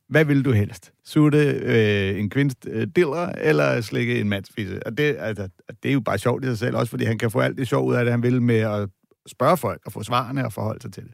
[0.10, 0.94] Hvad vil du helst?
[1.06, 4.88] Sutte øh, en kvindes øh, diller, eller slikke en mands fisse?
[4.88, 5.50] Og det, altså,
[5.84, 7.68] det er jo bare sjovt i sig selv, også fordi han kan få alt det
[7.68, 8.90] sjov ud af det, han vil med at
[9.28, 11.12] spørge folk og få svarene og forholde sig til det.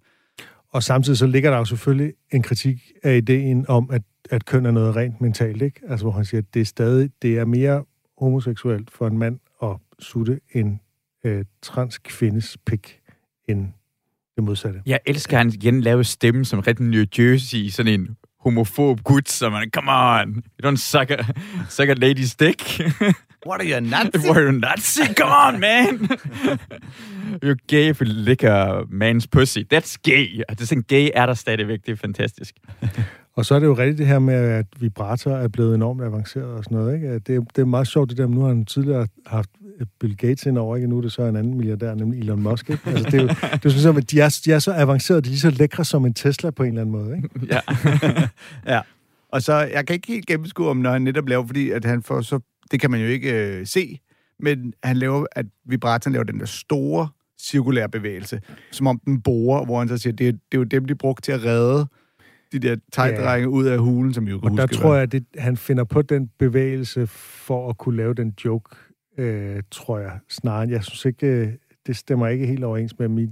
[0.69, 4.65] Og samtidig så ligger der jo selvfølgelig en kritik af ideen om, at, at køn
[4.65, 5.81] er noget rent mentalt, ikke?
[5.89, 7.83] Altså, hvor han siger, at det er stadig, det er mere
[8.17, 10.79] homoseksuelt for en mand at sutte en
[11.23, 12.99] øh, transkvindes pik,
[13.47, 13.67] end
[14.35, 14.81] det modsatte.
[14.85, 19.29] Jeg elsker, at han igen laver stemme som rigtig New Jersey, sådan en homofob gut,
[19.29, 21.17] som man, come on, you don't suck a,
[21.69, 22.61] suck a lady's dick.
[23.45, 24.25] What are you, nuts?
[24.25, 25.13] What are you Nazi?
[25.13, 26.07] Come on, man!
[27.43, 29.65] You're gay if you lick a man's pussy.
[29.65, 30.43] That's gay.
[30.49, 31.85] Og Det er sådan, gay er der stadigvæk.
[31.85, 32.55] Det er fantastisk.
[33.35, 36.45] Og så er det jo rigtigt det her med, at vibrator er blevet enormt avanceret
[36.45, 37.19] og sådan noget, ikke?
[37.19, 39.49] Det, er- det er meget sjovt det der, nu har han tidligere haft
[39.99, 40.87] Bill Gates ind over, ikke?
[40.87, 42.83] Nu er det så en anden milliardær, nemlig Elon Musk, ikke?
[42.89, 45.27] Altså, det er jo, det er sådan, at de er, de er så avancerede, de
[45.27, 47.29] er lige så lækre som en Tesla på en eller anden måde, ikke?
[47.55, 47.59] Ja.
[48.75, 48.81] ja.
[49.31, 52.03] Og så, jeg kan ikke helt gennemskue, om når han netop laver, fordi at han
[52.03, 52.39] får så,
[52.71, 53.99] det kan man jo ikke øh, se,
[54.39, 57.07] men han laver, at vibratoren laver den der store
[57.41, 58.41] cirkulære bevægelse,
[58.71, 61.21] som om den borer, hvor han så siger, det, det er jo dem, de brugte
[61.21, 61.87] til at redde
[62.53, 64.75] de der tegdrenge ud af hulen, som vi jo kan Og der huske.
[64.75, 68.75] tror jeg, at det, han finder på den bevægelse for at kunne lave den joke,
[69.17, 70.69] øh, tror jeg, snarere.
[70.69, 71.47] Jeg synes ikke, øh,
[71.87, 73.29] det stemmer ikke helt overens med min,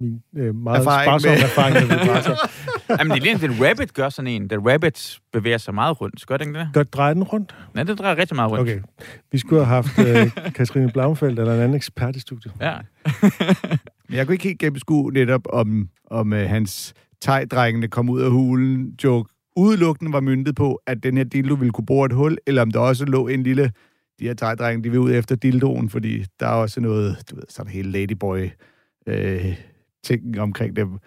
[0.00, 2.36] min øh, meget Erfaring sparsomme med- erfaring med vibrator.
[2.98, 4.50] Jamen, det er lige, den Rabbit gør sådan en.
[4.50, 6.26] Den Rabbit bevæger sig meget rundt.
[6.26, 6.68] Gør den ikke det?
[6.72, 7.54] Godt dreje den rundt.
[7.74, 8.60] Nej, det drejer rigtig meget rundt.
[8.62, 8.80] Okay.
[9.32, 12.52] Vi skulle have haft øh, Katrine Blaufeldt eller en anden ekspert i studiet.
[12.60, 12.76] Ja.
[14.08, 18.30] Men jeg kunne ikke helt gennemskue netop, om, om øh, hans tegdrengene kom ud af
[18.30, 22.38] hulen joke udelukkende var myndet på, at den her dildo ville kunne bore et hul,
[22.46, 23.72] eller om der også lå en lille,
[24.20, 27.44] de her tegdrenge, de vil ud efter dildoen, fordi der er også noget, du ved,
[27.48, 28.48] sådan hele ladyboy
[29.06, 29.56] øh,
[30.04, 30.98] ting omkring dem.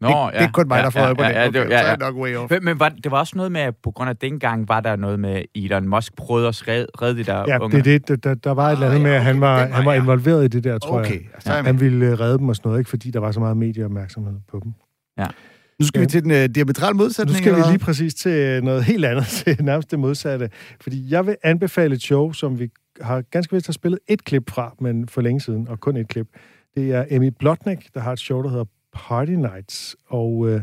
[0.00, 0.38] Nå, det, ja.
[0.38, 1.34] det er kun mig, ja, der får ja, øje på ja, det.
[1.34, 1.88] Ja, Okay, det, ja, Så er ja.
[1.88, 2.50] jeg nok way off.
[2.50, 4.96] Men, men var, det var også noget med, at på grund af dengang var der
[4.96, 7.76] noget med Elon Musk prøvede at redde, redde de der Ja, unge.
[7.82, 8.08] det er det.
[8.08, 9.84] Der, der, der var et eller andet Ah, med, ja, at han var, den han
[9.84, 11.10] var var involveret i det der, tror Okay,
[11.46, 11.54] jeg.
[11.56, 11.64] med.
[11.64, 12.90] Han ville øh, redde dem og sådan noget, ikke?
[12.90, 14.72] fordi der var så meget medieopmærksomhed på dem.
[15.80, 17.36] Nu skal vi til den øh, diametrale Nu modsætning.
[17.38, 17.84] skal vi eller lige hvad?
[17.86, 20.50] præcis til noget helt andet, til nærmest det modsatte.
[20.80, 22.68] Fordi jeg vil anbefale et show, som vi
[23.00, 26.08] har ganske vist har spillet et klip fra, men for længe siden, og kun et
[26.08, 26.26] klip.
[26.74, 29.96] Det er Emmy Blotnick, der har et show, der hedder Party Nights.
[30.06, 30.60] Og øh,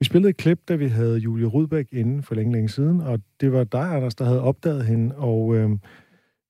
[0.00, 3.20] vi spillede et klip, da vi havde Julie Rudbæk inde for længe, længe siden, og
[3.40, 5.78] det var dig, Anders, der havde opdaget hende, og øh, øh, vi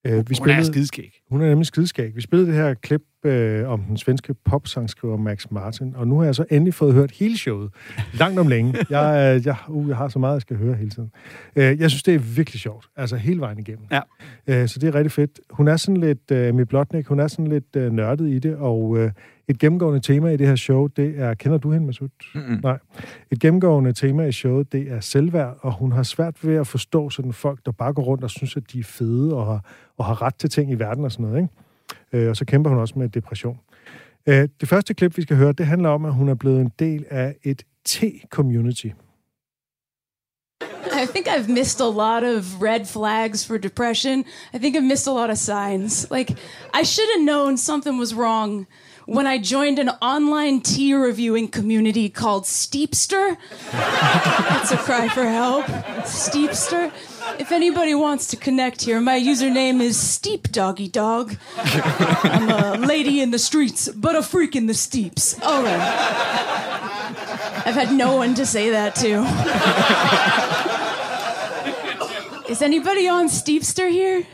[0.06, 0.64] Hun er spillede...
[0.64, 1.20] skideskæg.
[1.30, 2.16] Hun er nemlig skideskæg.
[2.16, 6.24] Vi spillede det her klip øh, om den svenske popsangskriver Max Martin, og nu har
[6.24, 7.70] jeg så endelig fået hørt hele showet.
[8.14, 8.74] Langt om længe.
[8.90, 11.10] Jeg, øh, jeg, uh, jeg har så meget, jeg skal høre hele tiden.
[11.56, 12.86] Øh, jeg synes, det er virkelig sjovt.
[12.96, 13.86] Altså hele vejen igennem.
[13.90, 14.00] Ja.
[14.46, 15.40] Øh, så det er rigtig fedt.
[15.50, 18.56] Hun er sådan lidt, øh, med Blotnik, hun er sådan lidt øh, nørdet i det,
[18.56, 19.10] og øh,
[19.48, 22.08] et gennemgående tema i det her show, det er, kender du hende, Masud?
[22.34, 22.60] Mm-mm.
[22.62, 22.78] Nej.
[23.30, 27.10] Et gennemgående tema i showet, det er selvværd, og hun har svært ved at forstå
[27.10, 29.64] sådan folk, der bare går rundt og synes, at de er fede og har,
[29.98, 31.54] og har ret til ting i verden og sådan noget, ikke?
[32.12, 33.58] Øh, og så kæmper hun også med depression.
[34.26, 36.72] Øh, det første klip, vi skal høre, det handler om, at hun er blevet en
[36.78, 38.88] del af et T-community.
[40.92, 44.24] I think I've missed a lot of red flags for depression.
[44.54, 46.10] I think I've missed a lot of signs.
[46.10, 46.30] Like,
[46.72, 48.66] I should have known something was wrong
[49.06, 53.36] when I joined an online tea reviewing community called Steepster.
[53.72, 55.66] That's a cry for help.
[56.06, 56.90] Steepster.
[57.38, 61.36] If anybody wants to connect here, my username is Steep Doggy Dog.
[61.56, 65.38] I'm a lady in the streets, but a freak in the steeps.
[65.42, 65.80] All right.
[67.66, 69.22] I've had no one to say that to.
[72.50, 74.26] Is anybody on Steepster here?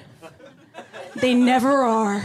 [1.16, 2.22] They never are.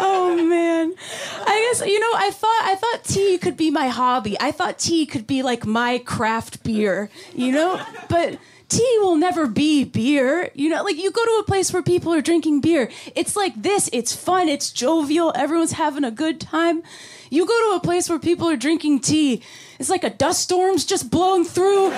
[0.00, 0.94] oh man.
[1.54, 4.36] I guess you know, I thought I thought tea could be my hobby.
[4.40, 7.80] I thought tea could be like my craft beer, you know?
[8.08, 8.38] But
[8.68, 10.50] tea will never be beer.
[10.54, 12.90] You know, like you go to a place where people are drinking beer.
[13.14, 13.88] It's like this.
[13.92, 16.82] It's fun, it's jovial, everyone's having a good time.
[17.30, 19.42] You go to a place where people are drinking tea.
[19.78, 21.92] It's like a dust storm's just blown through.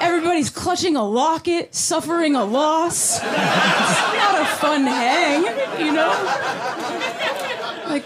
[0.00, 3.16] Everybody's clutching a locket, suffering a loss.
[3.16, 5.42] It's not a fun hang,
[5.84, 6.08] you know?
[7.88, 8.04] Like,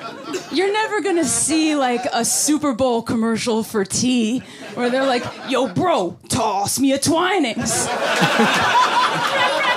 [0.52, 4.40] you're never gonna see like a Super Bowl commercial for tea
[4.74, 7.86] where they're like, yo, bro, toss me a Twinings.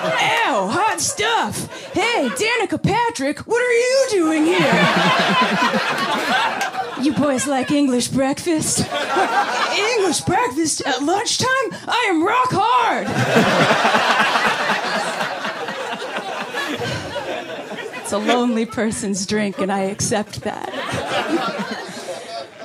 [0.05, 1.71] Ow, hot stuff.
[1.93, 4.73] Hey, Danica Patrick, what are you doing here?
[7.01, 8.79] you boys like English breakfast?
[9.97, 11.47] English breakfast at lunchtime?
[11.87, 13.07] I am rock hard.
[18.01, 20.69] it's a lonely person's drink, and I accept that.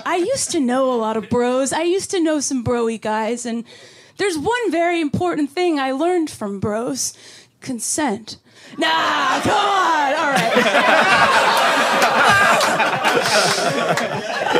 [0.06, 1.72] I used to know a lot of bros.
[1.72, 3.64] I used to know some broy guys, and
[4.16, 7.14] there's one very important thing I learned from bros
[7.60, 8.36] consent.
[8.78, 10.14] Nah, come on.
[10.14, 10.52] All right.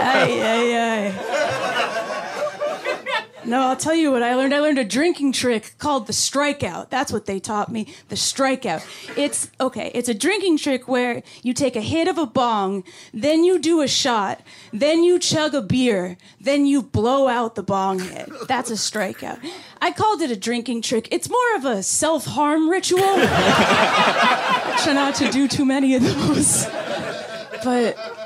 [0.03, 1.30] Ay, ay, ay.
[3.51, 4.55] No, I'll tell you what I learned.
[4.55, 6.89] I learned a drinking trick called the strikeout.
[6.89, 7.93] That's what they taught me.
[8.09, 8.81] The strikeout.
[9.17, 13.43] It's okay, it's a drinking trick where you take a hit of a bong, then
[13.43, 14.41] you do a shot,
[14.73, 18.31] then you chug a beer, then you blow out the bong hit.
[18.47, 19.45] That's a strikeout.
[19.83, 21.09] I called it a drinking trick.
[21.11, 23.01] It's more of a self harm ritual.
[23.01, 26.67] Try not to do too many of those.
[27.65, 28.20] But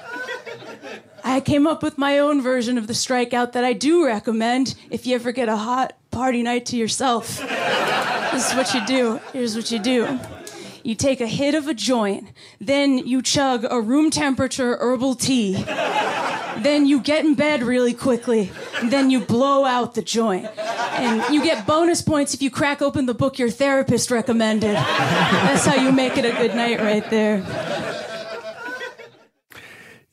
[1.27, 5.07] I came up with my own version of the strikeout that I do recommend if
[5.07, 7.39] you ever get a hot party night to yourself.
[8.33, 9.21] this is what you do.
[9.33, 10.21] Here's what you do.
[10.83, 12.29] You take a hit of a joint,
[12.61, 15.55] then you chug a room temperature herbal tea.
[16.59, 18.53] then you get in bed really quickly,
[18.85, 20.47] then you blow out the joint.
[20.59, 24.77] And you get bonus points if you crack open the book your therapist recommended.
[24.77, 27.41] That's how you make it a good night right there.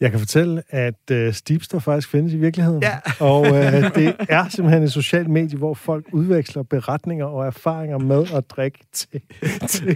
[0.02, 2.84] Jeg kan fortælle, at øh, Steepster faktisk findes i virkeligheden.
[2.84, 3.00] Ja.
[3.32, 8.26] og øh, det er simpelthen et socialt medie, hvor folk udveksler beretninger og erfaringer med
[8.36, 9.22] at drikke til.
[9.70, 9.96] til.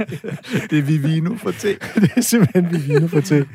[0.69, 1.67] Det er Vivino for te.
[2.01, 3.47] det er simpelthen Vivino for til.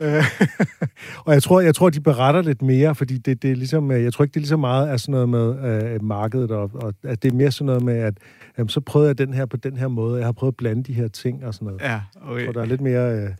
[1.26, 4.02] Og jeg tror, jeg tror, de beretter lidt mere, fordi det, det er ligesom, øh,
[4.02, 6.70] jeg tror ikke, det er lige så meget af sådan noget med øh, markedet, og,
[6.74, 8.14] og at det er mere sådan noget med, at
[8.58, 10.82] jamen, så prøvede jeg den her på den her måde, jeg har prøvet at blande
[10.82, 11.80] de her ting og sådan noget.
[11.80, 12.48] Ja, okay.
[12.48, 13.30] Og der er lidt mere, øh,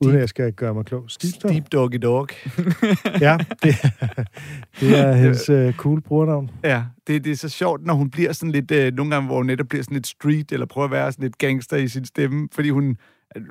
[0.00, 1.04] uden at jeg skal gøre mig klog.
[1.08, 1.48] Steepster?
[1.48, 2.28] Deep Doggy Dog.
[3.20, 3.74] Ja, det,
[4.80, 6.50] det er hendes øh, cool brugernavn.
[6.64, 9.36] Ja, det, det er så sjovt, når hun bliver sådan lidt, øh, nogle gange, hvor
[9.36, 12.04] hun netop bliver sådan lidt street, eller prøver at være sådan lidt gangster i sin
[12.04, 12.96] stemme, fordi hun,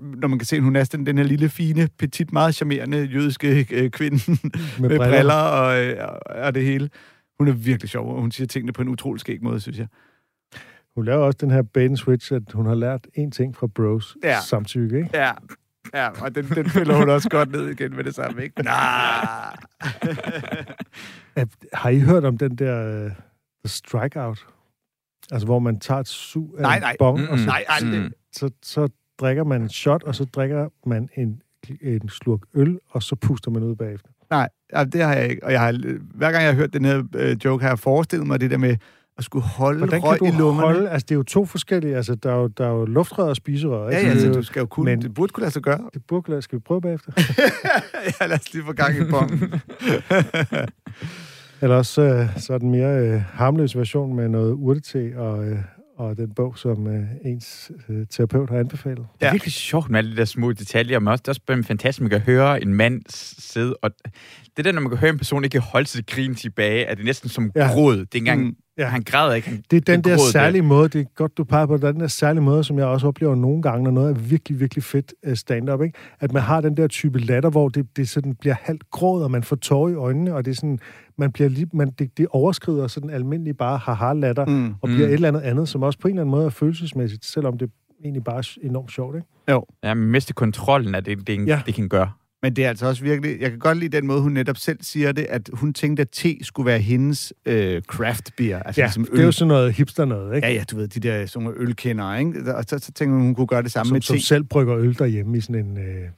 [0.01, 2.97] når man kan se, at hun er sådan den her lille, fine, petit, meget charmerende
[2.97, 4.39] jødiske øh, kvinde med,
[4.79, 5.97] med briller, briller og, øh,
[6.45, 6.89] og det hele.
[7.39, 9.87] Hun er virkelig sjov, og hun siger tingene på en utrolig skæg måde, synes jeg.
[10.95, 14.17] Hun laver også den her bait switch, at hun har lært en ting fra Bros
[14.23, 14.37] Ja.
[14.41, 15.09] samtykke, ikke?
[15.13, 15.31] Ja,
[15.93, 18.63] ja og den, den følger hun også godt ned igen med det samme, ikke?
[18.63, 19.55] Nah.
[21.73, 23.11] Har I hørt om den der uh,
[23.65, 24.45] strikeout?
[25.31, 26.95] Altså, hvor man tager et su af Nej, en nej.
[26.99, 27.29] bong, Mm-mm.
[27.31, 27.99] og så, Nej, aldrig.
[28.01, 28.11] Mm.
[28.35, 28.87] så, så
[29.19, 31.41] drikker man en shot, og så drikker man en,
[31.81, 34.09] en slurk øl, og så puster man ud bagefter.
[34.29, 35.43] Nej, ja, det har jeg ikke.
[35.45, 35.71] Og jeg har,
[36.15, 38.57] hver gang jeg har hørt den her øh, joke, har jeg forestillet mig det der
[38.57, 38.75] med
[39.17, 40.61] at skulle holde Hvordan røg kan i du lungerne.
[40.67, 40.89] holde...
[40.89, 41.95] Altså, det er jo to forskellige...
[41.95, 44.01] Altså, der er jo, der er jo luftrør og spiserør, Ja, ikke?
[44.07, 44.85] ja, Det er så jo- du skal jo kunne...
[44.85, 45.89] men- Det burde kunne lade sig gøre.
[45.93, 47.11] Det burde kunne- Skal vi prøve bagefter?
[48.21, 49.53] ja, lad os lige få gang i bongen.
[51.61, 55.57] Eller også øh, så er den mere øh, harmløs version med noget urtete og, øh,
[55.99, 58.97] og den bog, som øh, ens øh, terapeut har anbefalet.
[59.19, 59.31] Det er Ja.
[59.31, 61.99] virkelig sjovt med alle de der små detaljer, men også, det er også bare fantastisk,
[61.99, 63.01] at man kan høre en mand
[63.39, 63.91] sidde, og
[64.57, 67.05] det der, når man kan høre en person ikke holde sit grin tilbage, er det
[67.05, 67.65] næsten som Ja.
[67.65, 67.71] ja.
[67.73, 67.97] gråd.
[67.97, 68.55] Det er engang, Mm.
[68.79, 68.87] Ja.
[68.87, 69.49] han græder ikke.
[69.49, 71.83] Han, Det er den det der særlige måde, det er godt, du peger på, det
[71.83, 74.59] er den der særlige måde, som jeg også oplever nogle gange, når noget er virkelig,
[74.59, 75.97] virkelig fedt øh, stand-up, ikke?
[76.19, 79.31] At man har den der type latter, hvor det, det sådan bliver halvt gråd, og
[79.31, 80.79] man får tårer i øjnene, og det er sådan,
[81.17, 84.73] man bliver lige, man, det, det overskrider sådan almindelig bare haha-latter, mm.
[84.81, 85.09] Og bliver Mm.
[85.09, 87.69] et eller andet andet, som også på en eller anden måde er følelsesmæssigt, selvom det
[88.03, 89.27] egentlig bare er enormt sjovt, ikke?
[89.83, 91.43] Ja, man mister kontrollen af det, det, Ja.
[91.53, 91.61] ja.
[91.65, 92.11] det kan gøre.
[92.43, 93.41] Men det er altså også virkelig...
[93.41, 96.09] Jeg kan godt lide den måde, hun netop selv siger det, at hun tænkte, at
[96.09, 98.63] te skulle være hendes øh, craft beer.
[98.63, 100.47] Altså Ja, ligesom det er jo sådan noget hipster noget, ikke?
[100.47, 102.55] Ja, ja, du ved, de der sådan ølkender, ikke?
[102.55, 104.25] Og så, så tænker hun, hun kunne gøre det samme som, med som te.
[104.25, 106.09] selv brygger øl derhjemme i sådan en øh,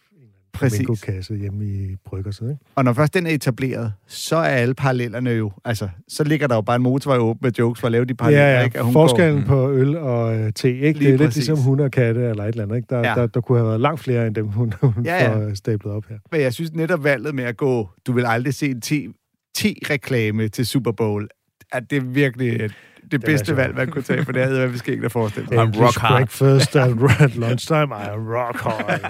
[0.54, 1.02] Præcis.
[1.02, 2.64] kasse hjemme i bryggersiden, ikke?
[2.76, 5.52] Og når først den er etableret, så er alle parallellerne jo...
[5.66, 8.14] Altså, så ligger der jo bare en motorvej åben med jokes for at lave de
[8.16, 8.64] paralleller, Ja, ja.
[8.64, 8.82] ikke?
[8.82, 11.00] Hun Forskellen Går, på øl og øh, te, ikke?
[11.00, 12.88] Lige det er lidt ligesom hunde og katte eller et eller andet, ikke?
[12.90, 13.14] Der, Ja.
[13.22, 15.36] der, der kunne have været langt flere end dem, hun, hun Ja, ja.
[15.36, 16.16] får øh, stablet op her.
[16.32, 17.90] Men jeg synes netop valget med at gå...
[18.08, 19.14] Du vil aldrig se en te-
[19.56, 21.28] te-reklame til Super Bowl.
[21.72, 22.70] At det er virkelig
[23.04, 25.58] øh, det bedste valg, man kunne tage, for det havde været skægt at forestille sig.
[25.58, 26.12] I'm rock hard.
[26.12, 29.02] breakfast and at lunchtime, I am rock hard.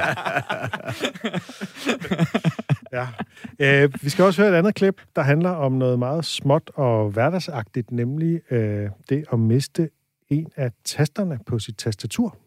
[2.98, 3.08] ja.
[3.60, 7.10] Øh, vi skal også høre et andet klip, der handler om noget meget småt og
[7.10, 9.90] hverdagsagtigt, nemlig øh, det at miste
[10.30, 12.38] en af tasterne på sit tastatur.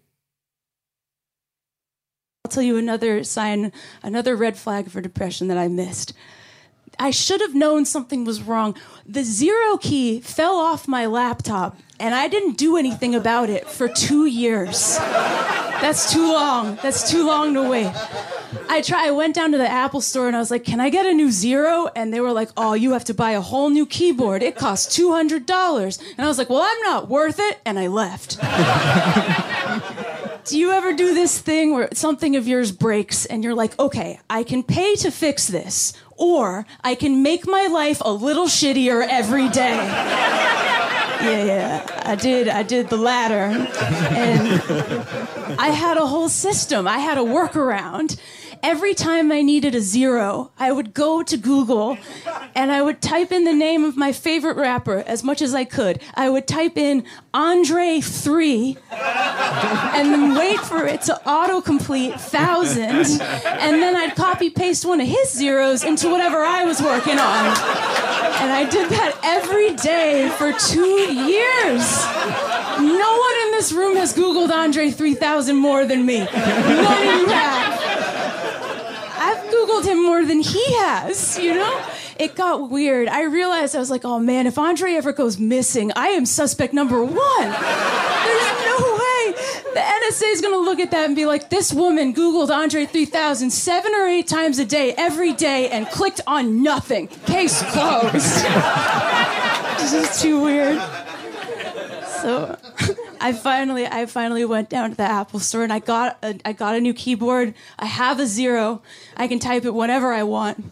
[2.48, 6.14] I'll tell you another sign, another red flag for depression that I missed.
[6.98, 8.74] I should have known something was wrong.
[9.07, 13.88] The zero key fell off my laptop, and I didn't do anything about it for
[13.88, 14.96] two years.
[14.98, 16.78] That's too long.
[16.83, 17.92] That's too long to wait.
[18.68, 19.09] I try.
[19.09, 21.12] I went down to the Apple store and I was like, "Can I get a
[21.12, 24.42] new zero?" And they were like, "Oh, you have to buy a whole new keyboard.
[24.42, 27.78] It costs two hundred dollars." And I was like, "Well, I'm not worth it," and
[27.78, 28.38] I left.
[30.44, 34.20] Do you ever do this thing where something of yours breaks and you're like, okay,
[34.28, 39.07] I can pay to fix this, or I can make my life a little shittier
[39.09, 39.77] every day?
[41.24, 42.48] yeah, yeah, I did.
[42.48, 43.44] I did the latter.
[43.44, 44.61] And
[45.59, 48.18] I had a whole system, I had a workaround.
[48.64, 51.98] Every time I needed a zero, I would go to Google
[52.55, 55.66] and I would type in the name of my favorite rapper as much as I
[55.66, 56.00] could.
[56.14, 63.83] I would type in Andre 3 and then wait for it to autocomplete thousand, and
[63.83, 67.46] then I'd copy paste one of his zeros into whatever I was working on.
[68.40, 72.07] And I did that every day for two years.
[72.81, 76.20] No one in this room has Googled Andre 3000 more than me.
[76.20, 77.84] None of you have.
[79.64, 81.83] Googled him more than he has, you know?
[82.18, 83.09] it got weird.
[83.09, 86.72] I realized I was like, oh man, if Andre ever goes missing, I am suspect
[86.74, 87.14] number one.
[87.14, 89.35] There's no way
[89.74, 92.87] the NSA is going to look at that and be like, this woman Googled Andre
[92.87, 97.08] 3000 seven or eight times a day, every day, and clicked on nothing.
[97.08, 98.12] Case closed.
[99.79, 100.81] this is too weird.
[102.21, 102.56] So
[103.25, 106.52] I finally, I finally went down to the Apple store and I got, a, I
[106.52, 107.54] got a new keyboard.
[107.79, 108.83] I have a zero.
[109.16, 110.62] I can type it whenever I want.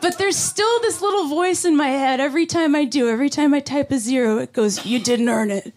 [0.00, 3.08] But there's still this little voice in my head every time I do.
[3.08, 5.72] Every time I type a zero, it goes, "You didn't earn it."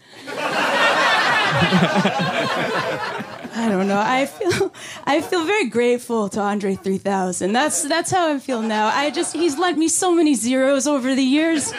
[3.52, 4.00] I don't know.
[4.00, 4.72] I feel
[5.04, 7.52] I feel very grateful to Andre 3000.
[7.52, 8.86] That's that's how I feel now.
[8.86, 11.72] I just he's lent me so many zeros over the years.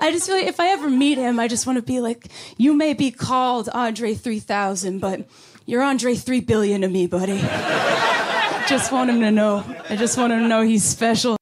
[0.00, 2.28] I just feel like if I ever meet him, I just want to be like,
[2.56, 5.28] you may be called Andre 3000, but
[5.66, 7.38] you're Andre 3 billion to me, buddy.
[8.68, 9.62] just want him to know.
[9.90, 11.36] I just want him to know he's special.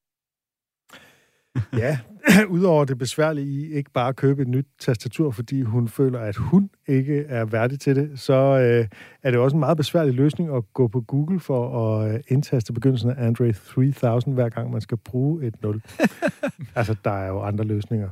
[1.72, 1.98] Ja,
[2.48, 6.36] udover det besværlige i ikke bare at købe et nyt tastatur, fordi hun føler, at
[6.36, 8.88] hun ikke er værdig til det, så øh,
[9.22, 12.72] er det også en meget besværlig løsning at gå på Google for at øh, indtaste
[12.72, 15.82] begyndelsen af Android 3000, hver gang man skal bruge et 0.
[16.74, 18.08] altså, der er jo andre løsninger.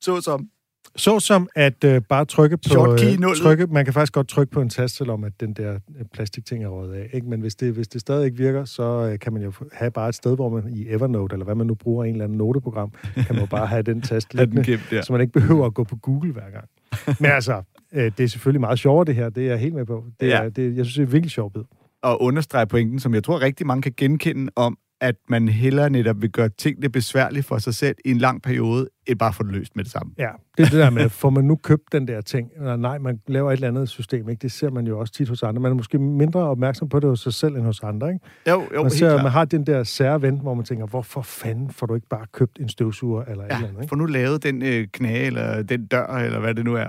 [0.00, 0.48] Så som.
[0.96, 2.92] Så som at øh, bare trykke på...
[2.92, 2.98] Øh,
[3.36, 6.64] trykke, man kan faktisk godt trykke på en tast, selvom at den der øh, plastikting
[6.64, 7.10] er røget af.
[7.12, 7.26] Ikke?
[7.28, 8.82] Men hvis det, hvis det stadig ikke virker, så
[9.12, 11.66] øh, kan man jo have bare et sted, hvor man i Evernote, eller hvad man
[11.66, 14.82] nu bruger, en eller anden noteprogram, kan man jo bare have den tast liggende, gemt
[14.90, 15.02] der.
[15.02, 16.68] så man ikke behøver at gå på Google hver gang.
[17.20, 19.86] Men altså, øh, det er selvfølgelig meget sjovere det her, det er jeg helt med
[19.86, 20.04] på.
[20.20, 20.48] Det er, Ja.
[20.48, 21.56] det, jeg synes, det er virkelig sjovt
[22.02, 26.22] at understrege pointen, som jeg tror rigtig mange kan genkende om, at man hellere netop
[26.22, 29.52] vil gøre tingene besværlige for sig selv i en lang periode, end bare få det
[29.52, 30.12] løst med det samme.
[30.18, 32.50] Ja, det er det der med, får man nu købt den der ting?
[32.56, 34.42] Eller nej, man laver et eller andet system, ikke?
[34.42, 35.60] Det ser man jo også tit hos andre.
[35.62, 38.26] Man er måske mindre opmærksom på det hos sig selv end hos andre, ikke?
[38.48, 39.22] Jo, jo, man, helt ser, klart.
[39.22, 42.26] man har den der sære ven, hvor man tænker, hvorfor fanden får du ikke bare
[42.32, 43.88] købt en støvsuger eller et eller andet, Ja, ikke?
[43.88, 46.86] få nu lavet den øh, knage, eller den dør, eller hvad det nu er.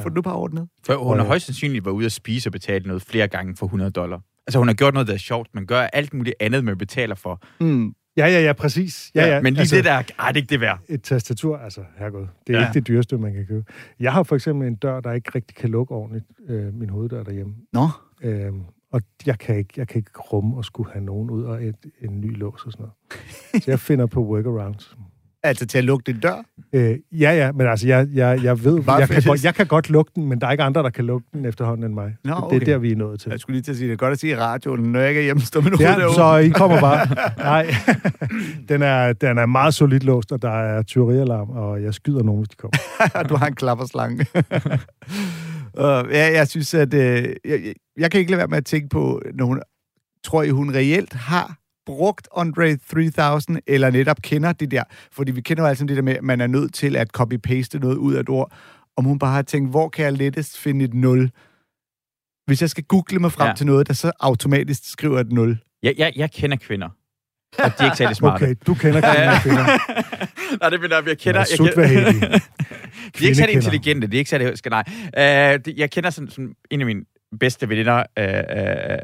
[0.00, 0.68] Få det nu bare ordnet.
[0.86, 3.56] For hun har Og, højst sandsynligt været ude at spise og betale noget flere gange
[3.56, 4.20] for 100 dollar.
[4.46, 7.14] Altså, hun har gjort noget, der er sjovt, men gør alt muligt andet, man betaler
[7.14, 7.42] for.
[7.60, 7.94] Mm.
[8.16, 9.10] Ja, ja, ja, præcis.
[9.14, 10.78] Ja, ja, men lige altså, det der, ej, det er ikke det værd.
[10.88, 12.60] Et tastatur, altså, herregud, det er Ja.
[12.62, 12.68] ja.
[12.68, 13.64] ikke det dyreste, man kan købe.
[14.00, 17.22] Jeg har for eksempel en dør, der ikke rigtig kan lukke ordentligt, øh, min hoveddør
[17.22, 17.54] derhjemme.
[17.72, 17.88] Nå,
[18.22, 18.52] Øh,
[18.92, 21.76] og jeg kan, ikke, jeg kan ikke rumme at skulle have nogen ud og et,
[22.00, 22.94] en ny lås og sådan noget.
[23.64, 24.96] Så jeg finder på workarounds.
[25.42, 26.44] Altså til at lukke din dør.
[26.72, 29.66] Øh, ja, ja, men altså, jeg, jeg, jeg ved, Bare jeg kan, godt, jeg kan
[29.66, 32.14] godt lukke den, men der er ikke andre, der kan lukke den efterhånden end mig.
[32.24, 32.60] Nå, Det okay.
[32.60, 33.30] er der, vi er nået til.
[33.30, 35.08] Jeg skulle lige til at sige, det er godt at sige i radioen, når jeg
[35.08, 36.14] ikke er hjemme, står hoved Ja, derude.
[36.14, 37.06] så I kommer bare.
[37.52, 37.74] Nej,
[38.68, 42.40] den er, den er meget solidt låst, og der er tyverialarm, og jeg skyder nogen,
[42.40, 43.22] hvis de kommer.
[43.28, 44.26] du har en klapperslange.
[45.78, 46.94] uh, ja, jeg synes, at...
[46.94, 49.60] Øh, jeg, jeg- jeg kan ikke lade være med at tænke på, når hun...
[50.24, 51.56] Tror I, hun reelt har
[51.86, 54.82] brugt Andre 3000, eller netop kender det der?
[55.12, 57.78] Fordi vi kender jo altid det der med, at man er nødt til at copy-paste
[57.78, 58.52] noget ud af et ord.
[58.96, 61.30] Om hun bare har tænkt, hvor kan jeg lettest finde et 0?
[62.46, 63.54] Hvis jeg skal google mig frem Ja.
[63.54, 65.58] til noget, der så automatisk skriver et 0.
[65.82, 66.88] Jeg, jeg, jeg kender kvinder.
[67.58, 68.42] Og de er ikke særlig smarte.
[68.42, 69.64] Okay, du kender kvinder, kvinder.
[70.60, 71.40] Nej, det mener jeg, jeg kender...
[71.40, 72.38] Jeg kender
[73.18, 74.58] de er ikke særlig intelligente, de er ikke særlig...
[74.58, 74.84] Skal, nej.
[74.88, 77.02] Uh, jeg kender sådan, sådan en af mine
[77.40, 78.98] bedste veninder, uh, uh,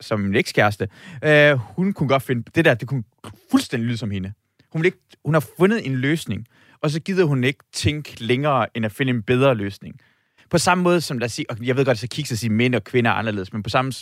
[0.00, 0.88] som min ekskæreste.
[1.26, 2.42] Uh, hun kunne godt finde...
[2.54, 3.04] Det der, det kunne
[3.50, 4.32] fuldstændig lyde som hende.
[4.72, 6.46] Hun, ikke, hun har fundet en løsning,
[6.82, 9.94] og så gider hun ikke tænke længere, end at finde en bedre løsning.
[10.50, 12.52] På samme måde som, lad os sige, og jeg ved godt, at så kigger sig
[12.52, 13.92] mænd og kvinder er anderledes, men på samme,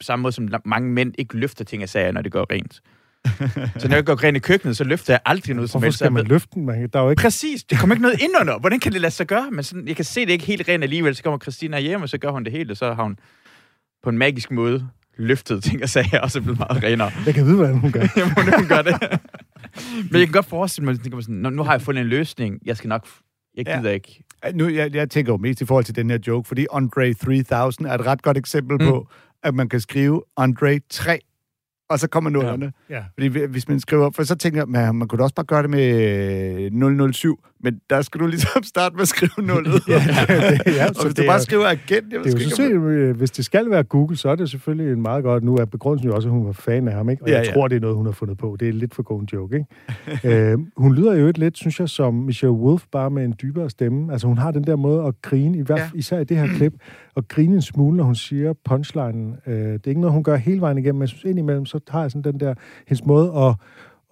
[0.00, 2.82] samme måde som mange mænd ikke løfter ting af sager, når det går rent.
[3.80, 5.98] så når jeg går rent i køkkenet, så løfter jeg aldrig noget som Hvorfor helst.
[5.98, 6.66] skal man løfte den?
[6.66, 7.20] Man, der er jo ikke...
[7.20, 8.58] Præcis, det kommer ikke noget ind under.
[8.58, 9.50] Hvordan kan det lade sig gøre?
[9.50, 11.16] Men sådan, jeg kan se det ikke helt rent alligevel.
[11.16, 13.18] Så kommer Christina hjem, og så gør hun det helt, og så har hun
[14.02, 17.10] på en magisk måde løftet ting og sager, og så blevet meget renere.
[17.26, 18.00] Jeg kan vide, hvordan hun gør.
[18.16, 18.94] Jamen, hun gør det.
[20.10, 22.00] Men jeg kan godt forestille mig, at jeg tænker sådan, "Nå, nu har jeg fundet
[22.00, 22.58] en løsning.
[22.66, 23.06] Jeg skal nok...
[23.56, 23.78] Jeg Ja.
[23.78, 24.22] gider ikke.
[24.54, 27.86] Nu, jeg, jeg tænker jo mest i forhold til den her joke, fordi Andre 3000
[27.88, 28.86] er et ret godt eksempel mm.
[28.86, 29.08] på,
[29.42, 31.18] at man kan skrive Andre 3,
[31.90, 32.72] og så kommer nullerne.
[32.90, 33.04] Ja.
[33.14, 35.46] Fordi hvi- hvis man skriver, for så tænker jeg, man, man kunne da også bare
[35.46, 39.66] gøre det med 007, men der skal du ligesom starte med at skrive 0.
[39.88, 42.38] Ja, det, ja, og hvis det du er- bare skriver agent, jeg Det er jo
[42.40, 44.92] sgu så ikke, om- set, øh, hvis det skal være Google, så er det selvfølgelig
[44.92, 45.44] en meget godt.
[45.44, 47.22] Nu er begrundelsen jo også, at hun var fan af ham, ikke?
[47.22, 47.52] Og Ja, jeg ja.
[47.52, 48.56] tror, det er noget, hun har fundet på.
[48.60, 49.56] Det er lidt for god en joke,
[50.22, 50.52] ikke?
[50.52, 53.70] øh, hun lyder jo et lidt, synes jeg, som Michelle Wolf, bare med en dybere
[53.70, 54.12] stemme.
[54.12, 55.88] Altså, hun har den der måde at grine, i hvert Ja.
[55.94, 56.72] især i det her klip,
[57.14, 59.34] og grine en smule, når hun siger punchlinen.
[59.46, 61.80] Øh, det er ikke noget, hun gør hele vejen igennem, men jeg synes indimellem, så
[61.88, 62.54] har jeg sådan den der,
[62.88, 63.54] hendes måde at,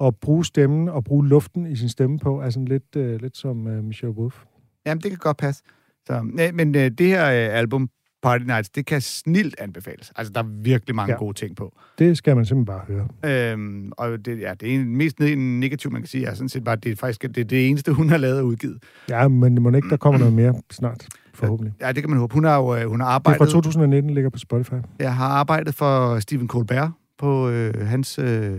[0.03, 3.37] at bruge stemmen og bruge luften i sin stemme på, er sådan lidt, øh, lidt
[3.37, 4.43] som øh, Michelle Wolf.
[4.87, 5.63] Jamen, det kan godt passe.
[6.07, 7.89] Så, nej, men øh, det her øh, album
[8.23, 10.13] Party Nights, det kan snilt anbefales.
[10.17, 11.19] Altså, der er virkelig mange Ja.
[11.19, 11.73] gode ting på.
[11.99, 13.53] Det skal man simpelthen bare høre.
[13.53, 16.65] Øhm, og det, ja, det er mest ned- negativt, man kan sige, er sådan set
[16.65, 18.83] bare, det er faktisk det, er det eneste, hun har lavet og udgivet.
[19.09, 21.75] Ja, men må ikke, der kommer noget mere snart, forhåbentlig.
[21.81, 22.35] Ja, det kan man håbe.
[22.35, 24.75] Hun har jo øh, hun har Det er arbejdet, fra 2019, ligger på Spotify.
[24.99, 28.59] jeg har arbejdet for Stephen Colbert på øh, hans øh,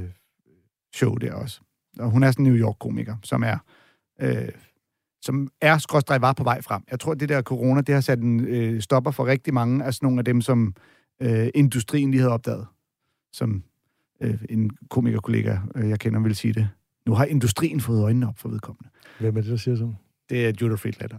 [0.95, 1.61] show der også.
[1.99, 3.57] Og hun er sådan en New York-komiker, som er...
[4.21, 4.49] Øh,
[5.21, 6.83] som er skråstrej var på vej frem.
[6.91, 9.83] Jeg tror, at det der corona, det har sat en øh, stopper for rigtig mange
[9.83, 10.75] af sådan nogle af dem, som
[11.21, 12.67] øh, industrien lige havde opdaget.
[13.33, 13.63] Som
[14.21, 16.69] øh, en komikerkollega, øh, jeg kender, vil sige det.
[17.05, 18.89] Nu har industrien fået øjnene op for vedkommende.
[19.19, 19.95] Hvem er det, der siger sådan?
[20.29, 21.17] Det er Judah Friedlander.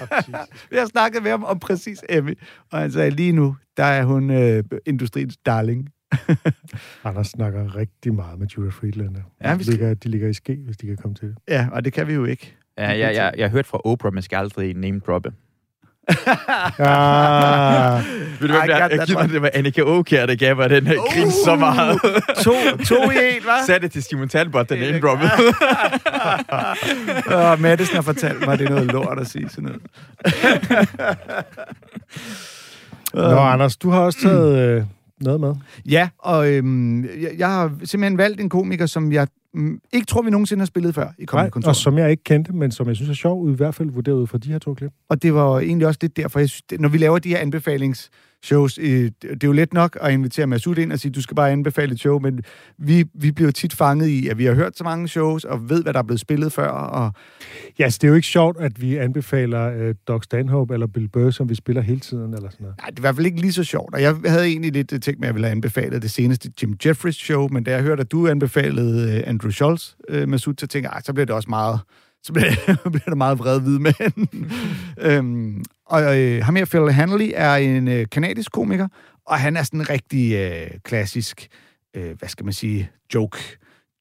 [0.70, 2.38] Vi har snakket med ham om præcis Emmy,
[2.70, 5.88] og han sagde, lige nu, der er hun øh, industriens darling.
[7.04, 9.20] Anders snakker rigtig meget med Judah Friedlander.
[9.44, 11.36] Ja, vi de, skal- ligger, de ligger i ske, hvis de kan komme til det.
[11.48, 12.56] Ja, og det kan vi jo ikke.
[12.78, 15.32] Ja, jeg, jeg, jeg har hørt fra Oprah, man skal aldrig name droppe.
[16.78, 18.02] Ah,
[18.40, 18.88] Ved du, hvem det er?
[18.90, 19.32] Jeg one.
[19.32, 21.98] det var Annika Aukjær, der gav mig den her grin så meget.
[22.44, 22.52] to,
[22.84, 23.64] to i en, hva'?
[23.66, 25.30] Sagde det til Simon Talbot, den name droppet.
[27.26, 29.82] Og Madison har fortalt mig, at det er noget lort at sige sådan noget.
[33.14, 34.84] Nå, Anders, du har også taget øh,
[35.22, 35.54] noget med.
[35.90, 40.22] Ja, og øhm, jeg, jeg har simpelthen valgt en komiker, som jeg mm, ikke tror,
[40.22, 41.76] vi nogensinde har spillet før i Comedy og Kontoret.
[41.76, 44.26] som jeg ikke kendte, men som jeg synes er sjov, i hvert fald vurderet ud
[44.26, 44.92] fra de her to klip.
[45.08, 47.38] Og det var egentlig også lidt derfor, jeg synes, det, når vi laver de her
[47.38, 48.10] anbefalingsshows,
[48.80, 51.50] øh, det er jo let nok at invitere Masud ind og sige, du skal bare
[51.50, 52.40] anbefale et show, men
[52.78, 55.82] vi, vi bliver tit fanget i, at vi har hørt så mange shows, og ved,
[55.82, 57.12] hvad der er blevet spillet før, og
[57.78, 61.08] Ja, så det er jo ikke sjovt, at vi anbefaler øh, Doc Stanhope eller Bill
[61.08, 62.76] Burr, som vi spiller hele tiden, eller sådan noget.
[62.78, 63.94] nej, det er i hvert fald ikke lige så sjovt.
[63.94, 66.50] Og jeg havde egentlig lidt øh, tænkt mig, at jeg ville have anbefalet det seneste
[66.62, 70.54] Jim Jeffries show, men da jeg hørte, at du anbefalede øh, Andrew Schultz, øh, Masud,
[70.58, 71.80] så tænkte jeg, "Ej, så bliver det også meget
[72.24, 72.50] så bliver,
[72.90, 74.28] bliver der meget vred hvide mænd.
[75.08, 78.88] øhm, og øh, ham her, Phil Hanley, er en øh, kanadisk komiker,
[79.26, 81.48] og han er sådan en rigtig øh, klassisk,
[81.94, 83.38] øh, hvad skal man sige, joke,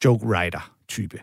[0.06, 1.20] joke writer type.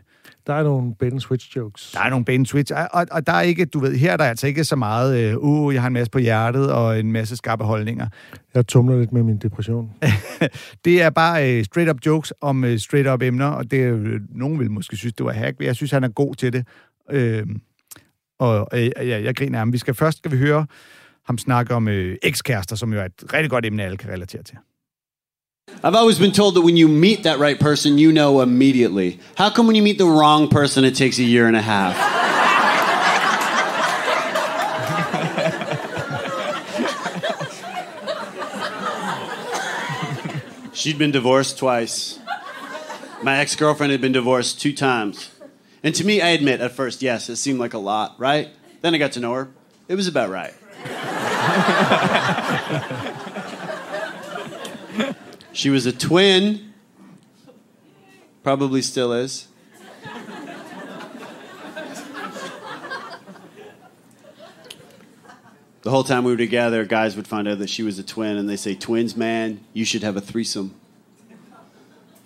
[0.46, 1.92] Der er nogle bait and switch jokes.
[1.92, 4.24] Der er nogle bane switch, og, og, der er ikke, du ved, her er der
[4.24, 7.36] altså ikke så meget, øh, uh, jeg har en masse på hjertet, og en masse
[7.36, 8.08] skarpe holdninger.
[8.54, 9.90] Jeg tumler lidt med min depression.
[10.84, 14.20] Det er bare øh, straight up jokes om øh, straight up emner, og det øh,
[14.30, 16.66] nogen vil måske synes, det var hack, men jeg synes, han er god til det.
[17.10, 17.46] Øh,
[18.38, 19.72] og øh, ja, jeg griner af ham.
[19.72, 20.66] Vi skal først skal vi høre
[21.26, 24.42] ham snakke om øh, ekskærester, som jo er et rigtig godt emne, alle kan relatere
[24.42, 24.56] til.
[25.84, 29.20] I've always been told that when you meet that right person, you know immediately.
[29.36, 31.94] How come when you meet the wrong person, it takes a year and a half?
[40.72, 42.18] She'd been divorced twice.
[43.22, 45.37] My ex girlfriend had been divorced two times.
[45.82, 48.48] And to me, I admit at first, yes, it seemed like a lot, right?
[48.80, 49.48] Then I got to know her.
[49.88, 50.54] It was about right.
[55.58, 56.72] She was a twin.
[58.44, 59.48] Probably still is.
[65.82, 68.36] The whole time we were together, guys would find out that she was a twin,
[68.36, 70.76] and they say, Twins, man, you should have a threesome.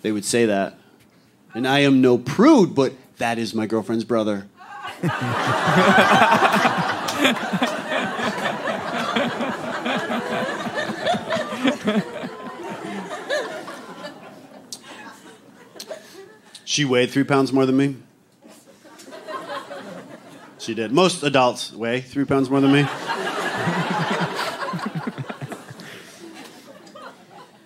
[0.03, 0.77] They would say that.
[1.55, 4.47] And I am no prude, but that is my girlfriend's brother.
[16.73, 17.97] She weighed three pounds more than me.
[20.57, 20.91] She did.
[20.91, 22.81] Most adults weigh three pounds more than me.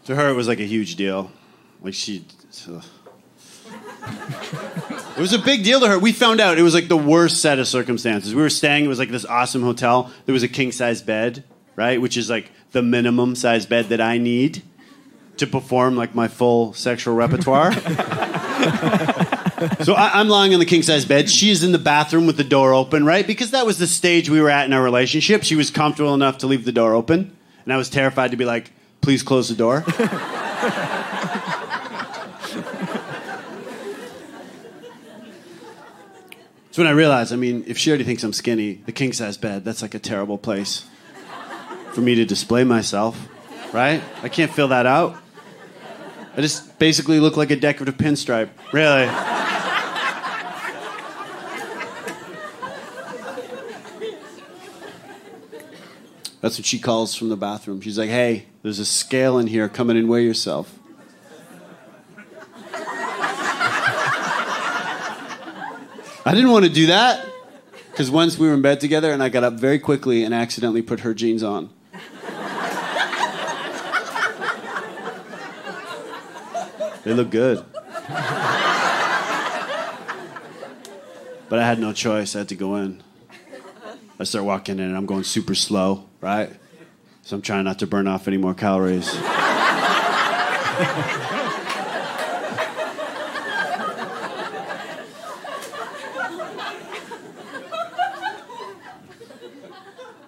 [0.04, 1.32] to her, it was like a huge deal.
[1.82, 2.26] Like she.
[2.70, 2.84] ugh.
[5.18, 5.98] It was a big deal to her.
[5.98, 8.36] We found out it was like the worst set of circumstances.
[8.36, 10.12] We were staying, it was like this awesome hotel.
[10.28, 11.44] There was a king size bed,
[11.76, 12.00] right?
[12.00, 14.62] Which is like the minimum size bed that I need
[15.38, 17.74] to perform like my full sexual repertoire.
[19.82, 21.32] so I, I'm lying on the king size bed.
[21.32, 23.26] She is in the bathroom with the door open, right?
[23.26, 25.42] Because that was the stage we were at in our relationship.
[25.44, 27.36] She was comfortable enough to leave the door open.
[27.64, 29.84] And I was terrified to be like, please close the door.
[36.78, 39.36] That's when I realized, I mean, if she already thinks I'm skinny, the king size
[39.36, 40.86] bed, that's like a terrible place
[41.94, 43.18] for me to display myself,
[43.74, 44.00] right?
[44.22, 45.18] I can't fill that out.
[46.36, 48.50] I just basically look like a decorative pinstripe.
[48.72, 49.08] Really.
[56.42, 57.82] That's what she calls from the bathroom.
[57.82, 59.68] She's like, hey, there's a scale in here.
[59.68, 60.77] Come in and weigh yourself.
[66.28, 67.26] I didn't want to do that
[67.90, 70.82] because once we were in bed together and I got up very quickly and accidentally
[70.82, 71.70] put her jeans on.
[77.06, 77.64] They look good.
[81.48, 82.36] But I had no choice.
[82.36, 83.02] I had to go in.
[84.20, 86.52] I start walking in and I'm going super slow, right?
[87.22, 89.16] So I'm trying not to burn off any more calories.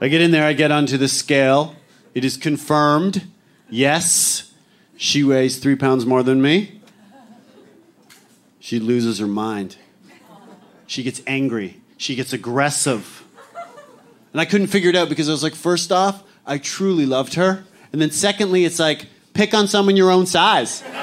[0.02, 1.76] I get in there, I get onto the scale.
[2.14, 3.28] It is confirmed.
[3.70, 4.54] Yes,
[4.96, 6.82] she weighs three pounds more than me.
[8.60, 9.76] She loses her mind.
[10.88, 11.82] She gets angry.
[11.98, 13.24] She gets aggressive.
[14.32, 17.34] And I couldn't figure it out because I was like, first off, I truly loved
[17.34, 17.66] her.
[17.92, 20.84] And then secondly, it's like, pick on someone your own size.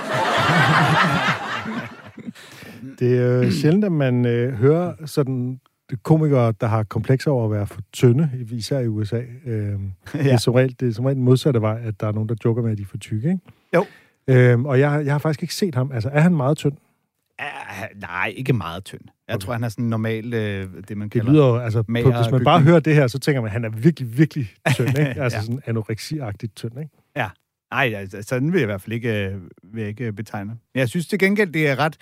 [2.98, 5.60] Det er sjældent, at man øh, hører sådan
[6.02, 9.22] komikere, der har komplekser over at være for tynde, især i USA.
[9.46, 9.52] Øh,
[10.14, 10.22] ja.
[10.22, 12.28] det, er som regel, det er som regel den modsatte vej, at der er nogen,
[12.28, 13.40] der joker med, at de er for tykke, ikke?
[13.74, 13.84] Jo.
[14.28, 15.90] Øh, og jeg, jeg har faktisk ikke set ham.
[15.92, 16.72] Altså, er han meget tynd?
[17.38, 17.46] Ah,
[18.00, 19.00] nej, ikke meget tynd.
[19.28, 19.44] Jeg okay.
[19.44, 21.32] tror, han er sådan normal, øh, det man Det kalder...
[21.32, 22.62] lyder jo, altså, på, hvis man bare bygning.
[22.70, 25.00] hører det her, så tænker man, at han er virkelig, virkelig tynd, ikke?
[25.22, 25.42] Altså Ja.
[25.42, 26.90] sådan anoreksiagtigt tynd, ikke?
[27.16, 27.28] Ja.
[27.70, 30.50] Nej, altså, sådan vil jeg i hvert fald ikke, øh, vil jeg ikke betegne.
[30.50, 31.96] Men jeg synes til gengæld, det er ret,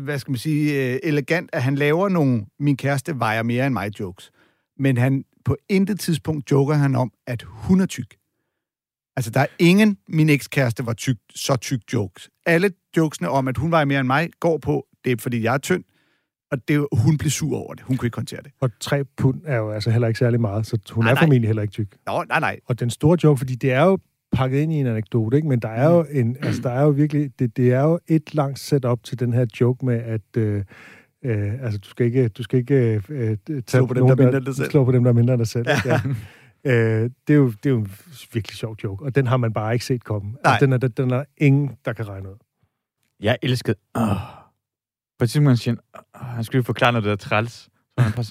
[0.00, 3.72] hvad skal man sige, øh, elegant, at han laver nogle, min kæreste vejer mere end
[3.72, 4.30] mig jokes.
[4.78, 8.16] Men han, på intet tidspunkt joker han om, at hun er tyk.
[9.16, 12.30] Altså, der er ingen, min ekskæreste var tyk, så tyk jokes.
[12.46, 15.54] Alle jokesene om, at hun vejer mere end mig, går på, det er fordi jeg
[15.54, 15.84] er tynd,
[16.50, 17.84] og det, hun blev sur over det.
[17.84, 18.52] Hun kunne ikke håndtere det.
[18.60, 21.22] Og tre pund er jo altså heller ikke særlig meget, så hun Nej, er nej.
[21.22, 21.96] formentlig heller ikke tyk.
[22.06, 22.60] Nå, nej, nej.
[22.66, 23.98] Og den store joke, fordi det er jo
[24.32, 25.48] pakket ind i en anekdote, ikke?
[25.48, 28.34] men der er jo en, altså der er jo virkelig, det, det er jo et
[28.34, 30.64] langt setup til den her joke med, at øh,
[31.24, 34.24] øh, altså du skal ikke, du skal ikke øh, tage Slå på dem, nogen, der
[34.24, 34.70] er mindre selv.
[34.70, 35.66] Slå på dem, der er mindre end dig selv.
[35.68, 35.80] Ja.
[35.84, 36.00] Ja.
[36.64, 37.90] Øh, det, er jo, det er jo en
[38.32, 40.30] virkelig sjov joke, og den har man bare ikke set komme.
[40.30, 40.38] Nej.
[40.44, 42.36] Altså, den, er, den er ingen, der kan regne ud.
[43.20, 43.76] Jeg elskede...
[43.94, 44.02] Oh.
[45.18, 47.68] På et tidspunkt siger han, oh, han skulle jo forklare noget, der er træls.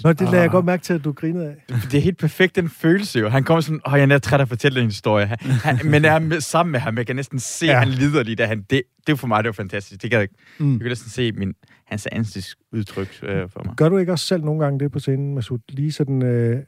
[0.03, 1.55] Nå, det lagde jeg "Åh." godt mærke til, at du grinede af.
[1.67, 3.29] Det er helt perfekt, den følelse jo.
[3.29, 5.25] Han kommer sådan, åh, jeg er træt af at fortælle en historie.
[5.25, 7.79] Han, han, men jeg er sammen med ham, jeg kan næsten se, Ja.
[7.79, 10.01] han lider lige, da han, det, det er for mig, det var fantastisk.
[10.01, 10.27] Det kan jeg,
[10.59, 10.71] Mm.
[10.71, 11.53] jeg kan næsten se min,
[11.85, 13.73] hans ansigtsudtryk øh, for mig.
[13.77, 15.59] Gør du ikke også selv nogle gange det på scenen, Masud?
[15.69, 16.63] Lige sådan, øh,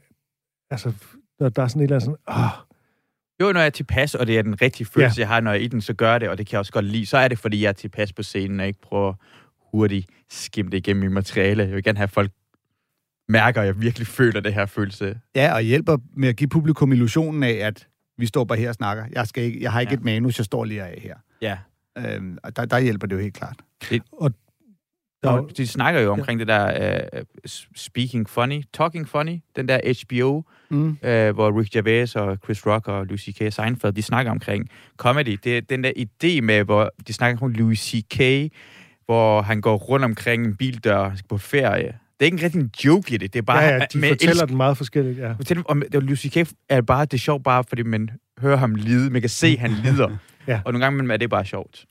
[0.70, 0.92] altså,
[1.40, 2.50] når der er sådan et eller andet sådan, åh,
[3.40, 5.20] Jo, når jeg er tilpas, og det er den rigtige følelse, ja.
[5.22, 6.58] jeg har, når jeg er i den, så gør jeg det, og det kan jeg
[6.58, 7.06] også godt lide.
[7.06, 9.14] Så er det, fordi jeg er tilpas på scenen, og ikke prøver
[9.72, 11.62] hurtigt skimme det igennem mit materiale.
[11.62, 12.30] Jeg vil gerne have, at folk
[13.30, 15.20] mærker, at jeg virkelig føler det her følelse.
[15.36, 17.86] Ja, og hjælper med at give publikum illusionen af, at
[18.18, 19.04] vi står bare her og snakker.
[19.12, 19.96] Jeg, skal ikke, jeg har ikke Ja.
[19.98, 21.14] et manus, jeg står lige af her.
[21.42, 21.58] Ja.
[21.98, 23.56] Øhm, og der, der hjælper det jo helt klart.
[25.22, 27.20] der, Og de snakker jo omkring det der uh,
[27.76, 30.98] speaking funny, talking funny, den der HBO, Mm.
[31.02, 33.52] øh, hvor Rick Gervais og Chris Rock og Louis C.K.
[33.52, 35.38] Seinfeld, de snakker omkring comedy.
[35.44, 38.52] Det er den der idé med, hvor de snakker om Louis C.K.,
[39.06, 41.98] hvor han går rundt omkring en bildør, på ferie.
[42.20, 43.58] Det er ikke en rigtig en joke i det, det er bare...
[43.58, 45.32] ja, ja, de med fortæller elsk- den meget forskelligt, ja.
[45.32, 46.48] Fortæl om, det Louis C.K.
[46.68, 49.58] er bare, det er sjovt bare, fordi man hører ham lide, man kan se, at
[49.58, 50.16] han lider.
[50.46, 50.60] Ja.
[50.64, 51.84] Og nogle gange imellem er det bare sjovt.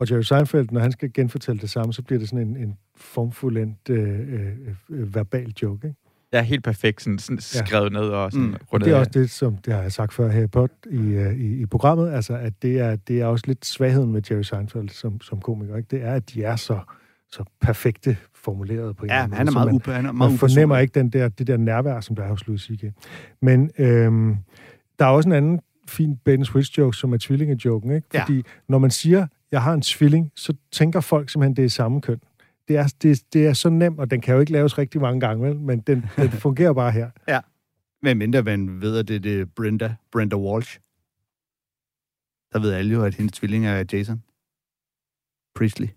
[0.00, 2.74] Og Jerry Seinfeld, når han skal genfortælle det samme, så bliver det sådan en, en
[2.96, 4.46] formfuldendt øh, øh,
[4.90, 5.98] øh, verbal joke, ikke?
[6.32, 7.66] Er helt perfekt sådan, sådan Ja.
[7.66, 8.50] skrevet ned og sådan Mm.
[8.50, 8.56] mm.
[8.70, 10.96] Og det er også det, som det har jeg sagt før her i, pod, i,
[10.96, 14.42] øh, i, i programmet, altså at det er, det er også lidt svagheden med Jerry
[14.42, 15.88] Seinfeld som, som komiker, ikke?
[15.90, 16.78] Det er, at de er så,
[17.32, 20.12] så perfekte formuleret på en Ja, anden han er måde, meget, så upe, han er
[20.12, 22.62] man, meget man fornemmer ikke den der, det der nærvær, som der er hos Louis
[22.62, 22.84] C.K.
[23.42, 24.36] Men øhm,
[24.98, 28.06] der er også en anden fin and switch joke, som er tvillingejoken, ikke?
[28.14, 28.22] Ja.
[28.22, 32.00] Fordi når man siger, jeg har en tvilling, så tænker folk simpelthen, det er samme
[32.00, 32.20] køn.
[32.68, 35.20] Det er, det, det er så nemt, og den kan jo ikke laves rigtig mange
[35.20, 35.56] gange, vel?
[35.56, 37.10] men den, den fungerer bare her.
[38.02, 40.78] Men mindre man ved, at det, det er Brenda, Brenda Walsh.
[42.52, 44.22] Der ved alle jo, at hendes tvilling er Jason.
[45.54, 45.88] Priestley.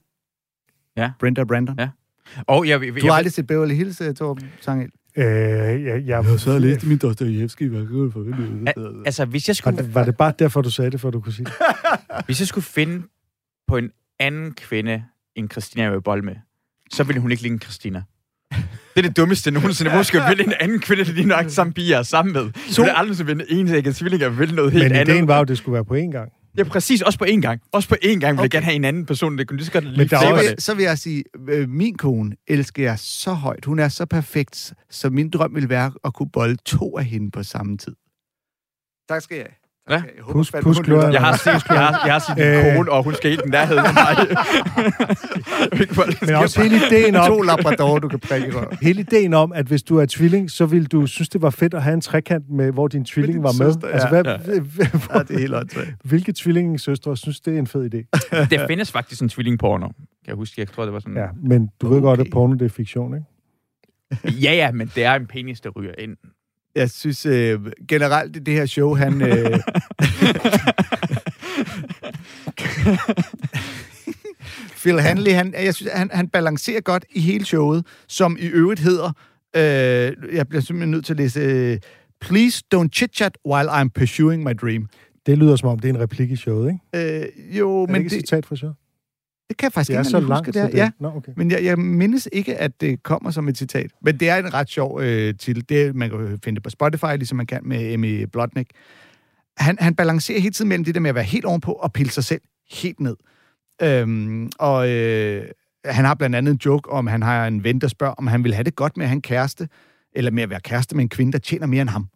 [0.97, 1.11] Ja.
[1.19, 1.75] Brenda og Brandon.
[1.79, 1.89] Ja.
[2.47, 4.89] Og jeg, jeg, Du har aldrig set Beverly Hills, uh, Torben Sangel?
[5.17, 7.65] Øh, jeg, jeg, Jeg har så læst min Dostojevski.
[7.65, 8.73] Hvad kan du forvente?
[9.05, 9.77] altså, hvis jeg var, skulle...
[9.77, 11.53] det, var det bare derfor, du sagde det, for du kunne sige det?
[12.25, 13.03] Hvis jeg skulle finde
[13.67, 13.89] på en
[14.19, 15.03] anden kvinde,
[15.35, 16.35] end Christina jeg vil bold med,
[16.93, 18.03] så ville hun ikke ligne Christina.
[18.51, 19.91] Det er det dummeste nogensinde.
[19.91, 22.51] Hvor skal jeg vælge en anden kvinde, der lige nok samme bier er sammen med?
[22.67, 25.13] Så vil jeg aldrig så vælge en ægget tvilling og vælge noget helt Men andet.
[25.13, 26.31] ideen var jo, at det skulle være på én gang.
[26.57, 27.01] Ja, præcis.
[27.01, 27.61] Også på én gang.
[27.71, 28.49] Også på én gang vil jeg Okay.
[28.49, 29.37] gerne have en anden person.
[29.37, 30.63] Det kunne lige så godt Men lige Så vil, det.
[30.63, 33.65] så vil jeg sige, øh, min kone elsker jeg så højt.
[33.65, 37.31] Hun er så perfekt, så min drøm vil være at kunne bolde to af hende
[37.31, 37.95] på samme tid.
[39.09, 39.55] Tak skal jeg have.
[39.91, 40.01] Hvad?
[40.15, 41.13] Jeg håber Pus- hun.
[41.13, 42.75] Jeg har set, jeg har, jeg har set din Øh.
[42.75, 44.27] kone, og hun skal helt i nærheden af mig.
[46.27, 49.83] Men også hele ideen om, To labradorer, du kan prikke hele ideen om, at hvis
[49.83, 52.71] du er tvilling, så vil du synes, det var fedt at have en trekant, med,
[52.71, 53.73] hvor din tvilling din var med.
[53.73, 54.21] søster, altså, ja.
[54.21, 54.23] hvad,
[55.13, 55.95] Ja, det er helt åndssvagt.
[56.03, 58.19] hvilke tvillingesøstre synes, det er en fed idé?
[58.49, 59.87] Der findes faktisk en tvillingporno.
[59.87, 59.95] Kan
[60.27, 61.17] jeg huske, jeg tror, det var sådan...
[61.17, 61.95] Ja, men du okay.
[61.95, 63.25] ved godt, at porno det er fiktion, ikke?
[64.45, 66.17] ja, ja, men det er en penis, der ryger ind.
[66.75, 69.21] Jeg synes øh, generelt, i det her show, han...
[69.21, 69.59] Øh,
[74.81, 78.79] Phil Hanley, han, jeg synes, han, han balancerer godt i hele showet, som i øvrigt
[78.79, 79.11] hedder...
[79.55, 81.39] Øh, jeg bliver simpelthen nødt til at læse...
[81.39, 81.77] Øh,
[82.21, 84.87] Please don't chit-chat while I'm pursuing my dream.
[85.25, 87.21] Det lyder som om, det er en replik i showet, ikke?
[87.21, 88.75] Øh, jo, Er det men ikke et det, citat fra showet?
[89.51, 90.79] Det kan jeg faktisk Det er ikke så langt, huske, det det...
[90.79, 90.83] er.
[90.83, 91.31] Ja, Nå, okay.
[91.35, 93.91] men jeg, jeg mindes ikke, at det kommer som et citat.
[94.01, 95.65] Men det er en ret sjov øh, titel.
[95.69, 98.71] Det, man kan finde det på Spotify, ligesom man kan med Emmy Blotnick.
[99.57, 102.11] Han, han balancerer hele tiden mellem det der med at være helt ovenpå og pille
[102.11, 102.41] sig selv
[102.71, 103.15] helt ned.
[103.81, 105.43] Øhm, og øh,
[105.85, 108.43] han har blandt andet en joke om, han har en ven, der spørger, om han
[108.43, 109.69] vil have det godt med at have en kæreste,
[110.13, 112.07] eller med at være kæreste med en kvinde, der tjener mere end ham.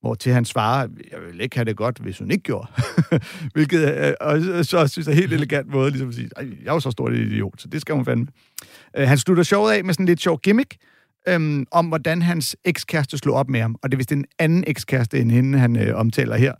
[0.00, 2.66] Hvor til han svarer, jeg vil ikke have det godt, hvis hun ikke gjorde.
[3.54, 6.46] Hvilket øh, og så, så synes jeg er helt elegant måde ligesom at sige, jeg
[6.66, 8.26] er jo så stor en idiot, så det skal hun fandme.
[8.96, 10.76] Øh, han slutter showet af med sådan en lidt sjov gimmick,
[11.28, 13.76] øhm, om hvordan hans ekskæreste slog op med ham.
[13.82, 16.54] Og det er vist en anden ekskæreste end hende, han øh, omtaler her.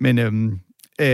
[0.00, 0.60] Men øhm,
[1.00, 1.06] øh,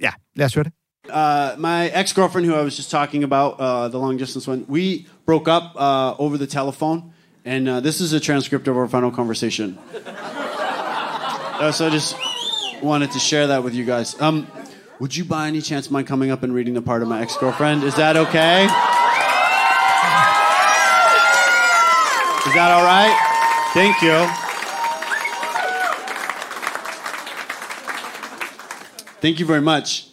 [0.00, 0.72] ja, lad os høre det.
[1.08, 5.06] Uh, my ex-girlfriend, who I was just talking about, uh, the long distance one, we
[5.26, 7.02] broke up uh, over the telephone,
[7.44, 9.78] and uh, this is a transcript of our final conversation.
[11.58, 12.14] Uh, so I just
[12.80, 14.20] wanted to share that with you guys.
[14.20, 14.46] Um,
[15.00, 17.82] would you, by any chance, mind coming up and reading the part of my ex-girlfriend?
[17.82, 18.62] Is that okay?
[22.46, 23.12] Is that all right?
[23.74, 24.26] Thank you.
[29.20, 30.06] Thank you very much.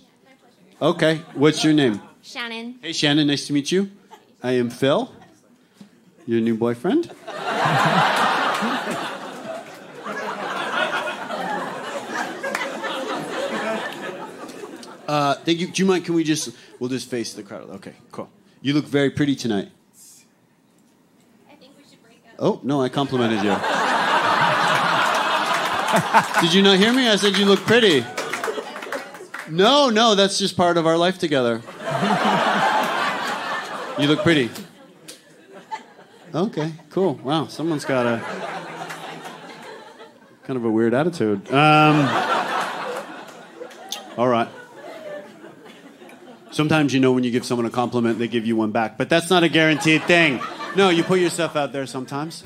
[0.81, 2.01] Okay, what's your name?
[2.23, 2.79] Shannon.
[2.81, 3.91] Hey, Shannon, nice to meet you.
[4.41, 5.13] I am Phil,
[6.25, 7.11] your new boyfriend.
[15.07, 15.67] Uh, thank you.
[15.67, 16.05] Do you mind?
[16.05, 16.49] Can we just?
[16.79, 17.69] We'll just face the crowd.
[17.69, 18.29] Okay, cool.
[18.61, 19.69] You look very pretty tonight.
[21.49, 22.35] I think we should break up.
[22.39, 23.55] Oh no, I complimented you.
[26.41, 27.07] Did you not hear me?
[27.07, 28.05] I said you look pretty.
[29.49, 31.61] No, no, that's just part of our life together.
[33.97, 34.49] You look pretty.
[36.33, 37.13] Okay, cool.
[37.23, 38.19] Wow, someone's got a
[40.43, 41.49] kind of a weird attitude.
[41.49, 42.01] Um,
[44.17, 44.49] all right.
[46.55, 49.09] Sometimes you know when you give someone a compliment, they give you one back, but
[49.09, 50.39] that's not a guaranteed thing.
[50.77, 52.45] No, you put yourself out there sometimes.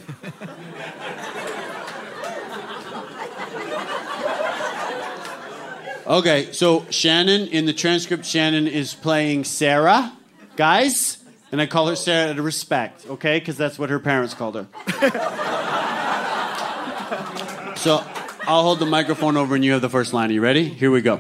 [6.08, 10.12] Okay, so Shannon, in the transcript, Shannon is playing Sarah,
[10.56, 13.38] guys, and I call her Sarah out of respect, okay?
[13.38, 14.66] Because that's what her parents called her.
[17.76, 18.04] so
[18.48, 20.32] I'll hold the microphone over and you have the first line.
[20.32, 20.68] Are you ready?
[20.68, 21.20] Here we go.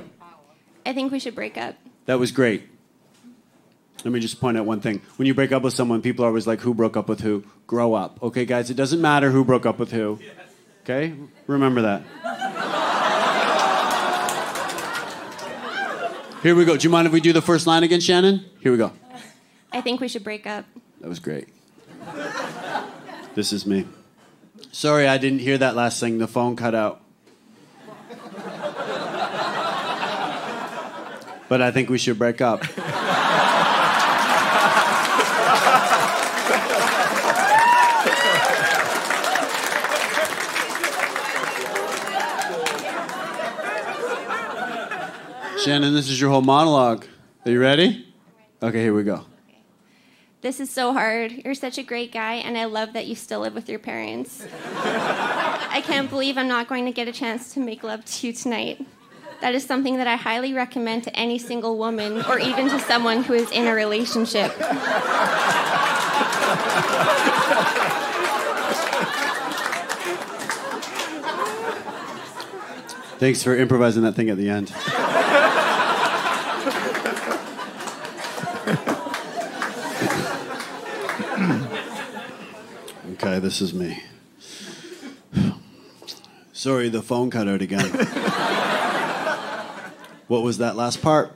[0.88, 1.76] I think we should break up.
[2.08, 2.64] That was great.
[4.04, 5.02] Let me just point out one thing.
[5.18, 7.43] When you break up with someone, people are always like, who broke up with who?
[7.68, 8.24] Grow up.
[8.24, 10.20] Okay, guys, it doesn't matter who broke up with who.
[10.84, 11.14] Okay?
[11.47, 12.04] Remember that.
[16.41, 16.78] Here we go.
[16.78, 18.45] Do you mind if we do the first line again, Shannon?
[18.62, 18.93] Here we go.
[19.74, 20.64] I think we should break up.
[21.02, 21.50] That was great.
[23.36, 23.86] This is me.
[24.72, 26.18] Sorry, I didn't hear that last thing.
[26.18, 27.02] The phone cut out.
[31.50, 32.64] But I think we should break up.
[45.70, 47.05] Shannon, this is your whole monologue.
[47.45, 48.11] Are you ready?
[48.59, 49.26] Okay, here we go.
[50.41, 51.32] This is so hard.
[51.45, 54.47] You're such a great guy, and I love that you still live with your parents.
[54.84, 58.34] I can't believe I'm not going to get a chance to make love to you
[58.34, 58.84] tonight.
[59.41, 63.22] That is something that I highly recommend to any single woman or even to someone
[63.22, 64.51] who is in a relationship.
[73.20, 74.74] Thanks for improvising that thing at the end.
[83.30, 84.02] Okay, this is me.
[86.54, 87.86] Sorry, the phone cut out again.
[90.28, 91.32] what was that last part?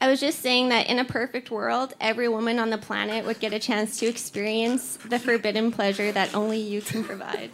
[0.00, 3.38] I was just saying that in a perfect world, every woman on the planet would
[3.38, 7.52] get a chance to experience the forbidden pleasure that only you can provide.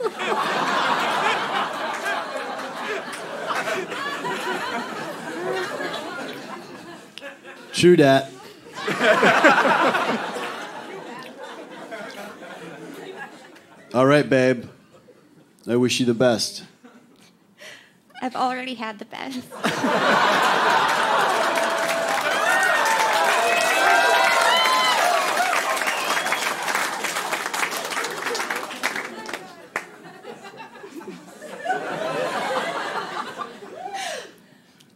[7.72, 8.30] True that.
[13.96, 14.66] All right, babe.
[15.66, 16.64] I wish you the best.
[18.20, 19.40] I've already had the best.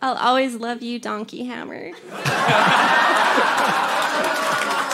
[0.03, 1.93] I'll always love you, Donkey Hammer.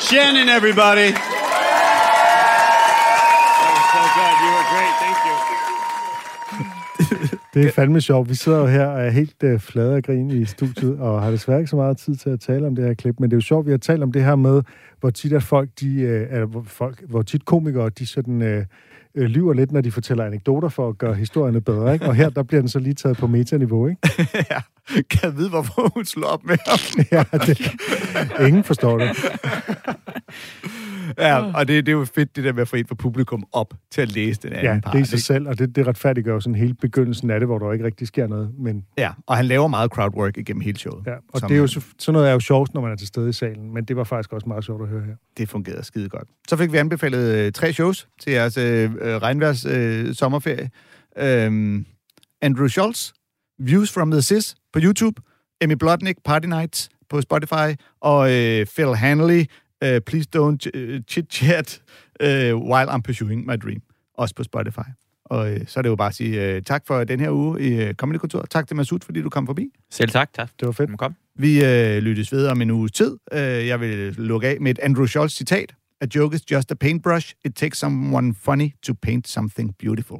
[0.00, 1.10] Shannon, everybody.
[7.54, 8.28] Det er fandme sjovt.
[8.28, 11.30] Vi sidder jo her og er helt øh, flade af grin i studiet, og har
[11.30, 13.36] desværre ikke så meget tid til at tale om det her klip, men det er
[13.36, 14.62] jo sjovt, vi har talt om det her med,
[15.00, 18.64] hvor tit at folk, de, øh, eller hvor, folk, hvor tit komikere, de sådan øh,
[19.16, 22.06] øh, lyver lidt, når de fortæller anekdoter for at gøre historierne bedre, ikke?
[22.06, 24.00] Og her, der bliver den så lige taget på metaniveau, ikke?
[24.50, 24.60] ja.
[25.10, 26.78] Kan jeg vide, hvorfor hun slår op med ham?
[27.12, 27.72] ja, det,
[28.46, 29.08] ingen forstår det.
[31.18, 33.44] Ja, og det, det er jo fedt, det der med at få en fra publikum
[33.52, 34.92] op til at læse den anden Ja, part.
[34.92, 35.24] det er i sig ikke?
[35.24, 38.06] selv, og det, det retfærdiggør jo sådan hele begyndelsen af det, hvor der ikke rigtig
[38.06, 41.06] sker noget, men Ja, og han laver meget crowdwork igennem hele showet.
[41.06, 43.06] Ja, og det er jo, så- sådan noget er jo sjovt, når man er til
[43.06, 45.14] stede i salen, men det var faktisk også meget sjovt at høre her.
[45.38, 46.28] Det fungerede skide godt.
[46.48, 50.70] Så fik vi anbefalet øh, tre shows til jeres øh, øh, regnværs øh, sommerferie.
[51.18, 51.86] Øhm,
[52.42, 53.12] Andrew Schultz,
[53.58, 55.22] Views from the Sis på YouTube,
[55.60, 59.44] Emmy Blotnick, Party Nights på Spotify, og øh, Phil Hanley,
[59.84, 61.82] øh, Please Don't øh, Chit Chat
[62.20, 63.82] øh, While I'm Pursuing My Dream,
[64.14, 64.88] også på Spotify.
[65.24, 67.62] Og øh, så er det jo bare at sige øh, tak for den her uge
[67.62, 68.46] i øh, Comedy Kultur.
[68.50, 69.68] Tak til Masud, fordi du kom forbi.
[69.90, 70.50] Selv tak, tak.
[70.60, 70.98] Det var fedt.
[70.98, 71.14] Kom.
[71.34, 73.16] Vi øh, lyttes ved om en uges tid.
[73.32, 75.74] Øh, jeg vil lukke af med et Andrew Schultz citat.
[76.00, 77.34] A joke is just a paintbrush.
[77.44, 80.16] It takes someone funny to paint something beautiful.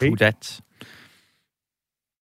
[0.00, 0.60] True that.